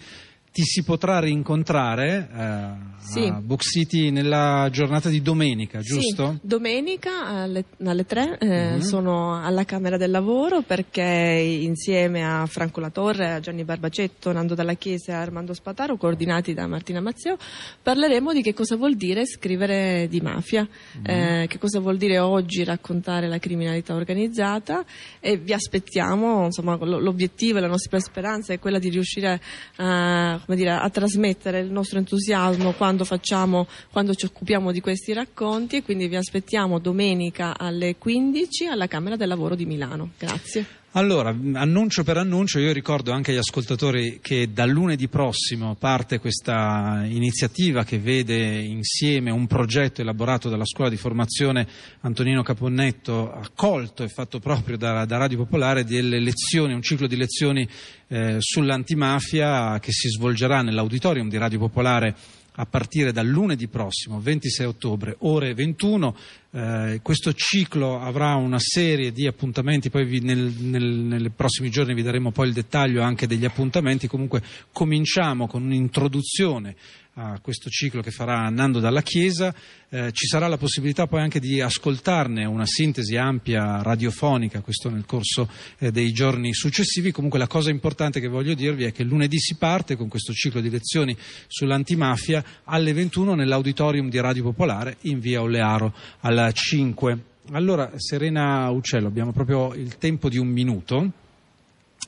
ti 0.56 0.64
si 0.64 0.84
potrà 0.84 1.20
rincontrare 1.20 2.30
eh, 2.34 2.96
sì. 3.00 3.26
a 3.26 3.42
Book 3.42 3.62
City 3.62 4.10
nella 4.10 4.70
giornata 4.72 5.10
di 5.10 5.22
domenica, 5.22 5.82
giusto? 5.82 6.32
Sì, 6.32 6.48
domenica 6.48 7.26
alle, 7.26 7.66
alle 7.84 8.06
3 8.06 8.38
eh, 8.40 8.46
mm-hmm. 8.46 8.80
sono 8.80 9.44
alla 9.44 9.66
Camera 9.66 9.98
del 9.98 10.12
Lavoro 10.12 10.62
perché 10.62 11.04
insieme 11.04 12.26
a 12.26 12.46
Franco 12.46 12.80
Latorre, 12.80 13.34
a 13.34 13.42
Gianni 13.42 13.66
Barbacetto, 13.66 14.32
Nando 14.32 14.56
Dalla 14.56 14.76
Chiesa 14.76 15.12
e 15.12 15.16
Armando 15.16 15.54
Spataro, 15.54 15.98
coordinati 15.98 16.54
da 16.54 16.68
Martina 16.68 17.02
Mazzeo, 17.02 17.36
parleremo 17.82 18.32
di 18.32 18.42
che 18.42 18.54
cosa 18.54 18.78
vuol 18.78 18.96
dire 18.96 19.26
scrivere 19.26 20.08
di 20.08 20.22
mafia, 20.22 20.66
mm-hmm. 20.66 21.42
eh, 21.42 21.48
che 21.48 21.60
cosa 21.60 21.82
vuol 21.82 21.98
dire 21.98 22.20
oggi 22.20 22.64
raccontare 22.64 23.28
la 23.28 23.40
criminalità 23.40 23.94
organizzata 23.94 24.86
e 25.20 25.36
vi 25.36 25.52
aspettiamo, 25.52 26.46
insomma 26.46 26.78
l'obiettivo 26.78 27.58
e 27.58 27.62
la 27.62 27.68
nostra 27.68 28.00
speranza 28.00 28.54
è 28.54 28.60
quella 28.60 28.80
di 28.80 28.88
riuscire 28.88 29.42
a 29.76 30.44
dire, 30.54 30.72
a 30.72 30.90
trasmettere 30.90 31.60
il 31.60 31.72
nostro 31.72 31.98
entusiasmo 31.98 32.74
quando, 32.74 33.04
facciamo, 33.04 33.68
quando 33.92 34.14
ci 34.14 34.26
occupiamo 34.26 34.72
di 34.72 34.82
questi 34.82 35.14
racconti 35.14 35.78
e 35.78 35.84
quindi 35.84 36.08
vi 36.08 36.18
aspettiamo 36.18 36.78
domenica 36.78 37.58
alle 37.58 37.96
15 37.98 38.68
alla 38.68 38.88
Camera 38.88 39.16
del 39.16 39.28
Lavoro 39.28 39.56
di 39.56 39.66
Milano. 39.66 40.12
Grazie. 40.18 40.84
Allora, 40.98 41.36
annuncio 41.56 42.06
per 42.06 42.16
annuncio, 42.16 42.58
io 42.58 42.72
ricordo 42.72 43.12
anche 43.12 43.32
agli 43.32 43.38
ascoltatori 43.38 44.20
che 44.22 44.54
dal 44.54 44.70
lunedì 44.70 45.10
prossimo 45.10 45.76
parte 45.76 46.20
questa 46.20 47.04
iniziativa 47.04 47.84
che 47.84 48.00
vede 48.00 48.62
insieme 48.62 49.30
un 49.30 49.46
progetto 49.46 50.00
elaborato 50.00 50.48
dalla 50.48 50.64
scuola 50.64 50.90
di 50.90 50.96
formazione 50.96 51.68
Antonino 52.00 52.44
Caponnetto, 52.44 53.30
accolto 53.30 54.04
e 54.04 54.08
fatto 54.08 54.40
proprio 54.40 54.78
da, 54.78 55.04
da 55.04 55.18
Radio 55.18 55.40
Popolare, 55.40 55.84
delle 55.84 56.22
lezioni, 56.22 56.74
un 56.74 56.82
ciclo 56.82 57.08
di 57.08 57.18
lezioni 57.18 57.68
eh, 58.08 58.38
sull'antimafia 58.40 59.78
che 59.80 59.92
si 59.92 60.08
svolgerà 60.08 60.62
nell'auditorium 60.62 61.28
di 61.28 61.38
Radio 61.38 61.60
Popolare 61.60 62.16
a 62.56 62.66
partire 62.66 63.12
dal 63.12 63.28
lunedì 63.28 63.68
prossimo, 63.68 64.20
26 64.20 64.66
ottobre, 64.66 65.16
ore 65.20 65.54
21. 65.54 66.16
Eh, 66.52 67.00
questo 67.02 67.34
ciclo 67.34 68.00
avrà 68.00 68.36
una 68.36 68.60
serie 68.60 69.12
di 69.12 69.28
appuntamenti, 69.28 69.90
poi 69.90 70.06
vi, 70.06 70.20
nel, 70.22 70.54
nel, 70.60 70.84
nei 70.84 71.30
prossimi 71.30 71.70
giorni 71.70 71.94
vi 71.94 72.02
daremo 72.02 72.32
poi 72.32 72.48
il 72.48 72.54
dettaglio 72.54 73.02
anche 73.02 73.28
degli 73.28 73.46
appuntamenti. 73.46 74.08
Comunque 74.08 74.42
cominciamo 74.72 75.48
con 75.48 75.64
un'introduzione 75.64 76.76
a 77.18 77.40
questo 77.42 77.70
ciclo 77.70 78.02
che 78.02 78.12
farà 78.12 78.50
Nando 78.50 78.80
dalla 78.80 79.02
Chiesa. 79.02 79.54
Eh, 79.90 80.12
ci 80.12 80.28
sarà 80.28 80.48
la 80.48 80.58
possibilità 80.58 81.08
poi 81.08 81.22
anche 81.22 81.40
di 81.40 81.62
ascoltarne 81.62 82.44
una 82.44 82.66
sintesi 82.66 83.16
ampia 83.16 83.82
radiofonica, 83.82 84.60
questo 84.60 84.90
nel 84.90 85.06
corso 85.06 85.50
eh, 85.78 85.92
dei 85.92 86.12
giorni 86.12 86.54
successivi. 86.54 87.12
Comunque 87.12 87.40
la 87.40 87.48
cosa 87.48 87.70
importante 87.70 88.20
che 88.20 88.28
voglio 88.28 88.54
dirvi 88.54 88.84
è 88.84 88.92
che 88.92 89.04
lunedì 89.04 89.40
si 89.40 89.56
parte 89.56 89.96
con 89.96 90.10
questo 90.10 90.34
ciclo 90.34 90.60
di 90.60 90.70
lezioni 90.70 91.16
sull'antimafia 91.48 92.44
alle 92.66 92.92
21 92.92 93.34
nell'auditorium 93.34 94.10
di 94.10 94.20
Radio 94.20 94.44
Popolare 94.44 94.98
in 95.02 95.20
via 95.20 95.42
Olearo 95.42 95.94
alla 96.20 96.52
5. 96.52 97.20
Allora, 97.52 97.94
Serena 97.96 98.70
Uccello, 98.72 99.08
abbiamo 99.08 99.32
proprio 99.32 99.74
il 99.74 99.98
tempo 99.98 100.28
di 100.28 100.38
un 100.38 100.48
minuto 100.48 101.12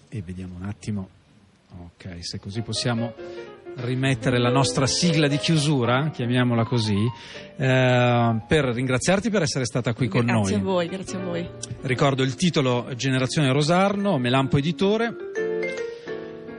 e 0.10 0.22
vediamo 0.22 0.56
un 0.56 0.63
attimo. 0.63 1.10
Ok, 1.80 2.26
se 2.26 2.39
così 2.39 2.62
possiamo 2.62 3.13
rimettere 3.78 4.40
la 4.40 4.50
nostra 4.50 4.88
sigla 4.88 5.28
di 5.28 5.38
chiusura, 5.38 6.10
chiamiamola 6.10 6.63
così, 6.63 6.98
eh, 7.58 8.42
per 8.48 8.66
ringraziarti 8.66 9.30
per 9.30 9.44
essere 9.44 9.66
stata 9.66 9.94
qui 9.94 10.08
con 10.08 10.26
grazie 10.26 10.36
noi. 10.36 10.50
Grazie 10.50 10.58
a 10.58 10.74
voi, 10.74 10.88
grazie 10.88 11.18
a 11.18 11.24
voi. 11.24 11.50
Ricordo 11.82 12.24
il 12.24 12.36
titolo 12.36 12.88
Generazione 12.96 13.52
Rosarno, 13.52 14.18
Melampo 14.18 14.58
Editore. 14.58 15.27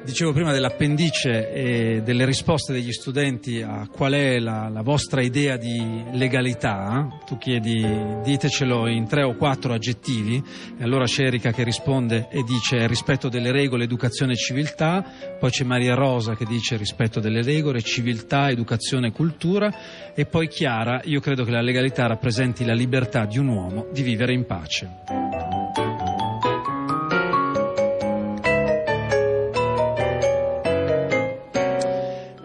Dicevo 0.08 0.32
prima 0.32 0.52
dell'appendice 0.52 1.52
e 1.52 2.00
delle 2.02 2.24
risposte 2.24 2.72
degli 2.72 2.92
studenti 2.92 3.60
a 3.60 3.86
qual 3.92 4.14
è 4.14 4.38
la, 4.38 4.70
la, 4.72 4.80
vostra 4.80 5.20
idea 5.20 5.58
di 5.58 6.02
legalità. 6.12 7.20
Tu 7.26 7.36
chiedi, 7.36 7.86
ditecelo 8.24 8.88
in 8.88 9.06
tre 9.06 9.22
o 9.22 9.36
quattro 9.36 9.74
aggettivi, 9.74 10.42
e 10.78 10.82
allora 10.82 11.04
c'è 11.04 11.24
Erika 11.24 11.52
che 11.52 11.62
risponde 11.62 12.28
e 12.30 12.42
dice 12.42 12.86
rispetto 12.86 13.28
delle 13.28 13.52
regole, 13.52 13.84
educazione 13.84 14.32
e 14.32 14.36
civiltà, 14.36 15.04
poi 15.38 15.50
c'è 15.50 15.64
Maria 15.64 15.94
Rosa 15.94 16.34
che 16.34 16.46
dice 16.46 16.78
rispetto 16.78 17.20
delle 17.20 17.42
regole, 17.42 17.82
civiltà, 17.82 18.48
educazione 18.48 19.08
e 19.08 19.12
cultura, 19.12 19.70
e 20.14 20.24
poi 20.24 20.48
Chiara, 20.48 21.02
io 21.04 21.20
credo 21.20 21.44
che 21.44 21.50
la 21.50 21.60
legalità 21.60 22.06
rappresenti 22.06 22.64
la 22.64 22.72
libertà 22.72 23.26
di 23.26 23.36
un 23.36 23.48
uomo 23.48 23.88
di 23.92 24.00
vivere 24.00 24.32
in 24.32 24.46
pace. 24.46 25.27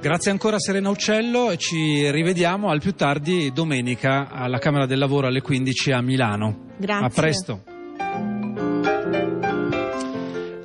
Grazie 0.03 0.31
ancora 0.31 0.59
Serena 0.59 0.89
Uccello 0.89 1.49
e 1.49 1.55
ci 1.55 2.11
rivediamo 2.11 2.67
al 2.67 2.81
più 2.81 2.91
tardi 2.91 3.53
domenica 3.53 4.27
alla 4.29 4.57
Camera 4.57 4.85
del 4.85 4.99
Lavoro 4.99 5.27
alle 5.27 5.39
15 5.39 5.91
a 5.93 6.01
Milano. 6.01 6.73
Grazie. 6.77 7.05
A 7.05 7.09
presto. 7.09 7.63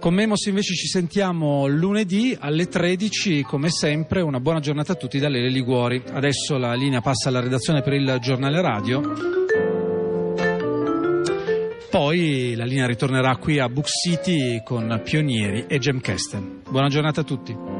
Con 0.00 0.12
Memos 0.12 0.44
invece 0.46 0.74
ci 0.74 0.88
sentiamo 0.88 1.68
lunedì 1.68 2.36
alle 2.36 2.66
13, 2.66 3.42
come 3.42 3.70
sempre. 3.70 4.22
Una 4.22 4.40
buona 4.40 4.58
giornata 4.58 4.94
a 4.94 4.96
tutti 4.96 5.20
da 5.20 5.28
Lele 5.28 5.50
Liguori. 5.50 6.02
Adesso 6.10 6.58
la 6.58 6.74
linea 6.74 7.00
passa 7.00 7.28
alla 7.28 7.38
redazione 7.38 7.80
per 7.80 7.92
il 7.92 8.18
giornale 8.20 8.60
radio. 8.60 9.00
Poi 11.88 12.56
la 12.56 12.64
linea 12.64 12.86
ritornerà 12.88 13.36
qui 13.36 13.60
a 13.60 13.68
Book 13.68 13.86
City 13.86 14.64
con 14.64 15.00
Pionieri 15.04 15.66
e 15.68 15.78
Gemcasten. 15.78 16.62
Buona 16.68 16.88
giornata 16.88 17.20
a 17.20 17.24
tutti. 17.24 17.77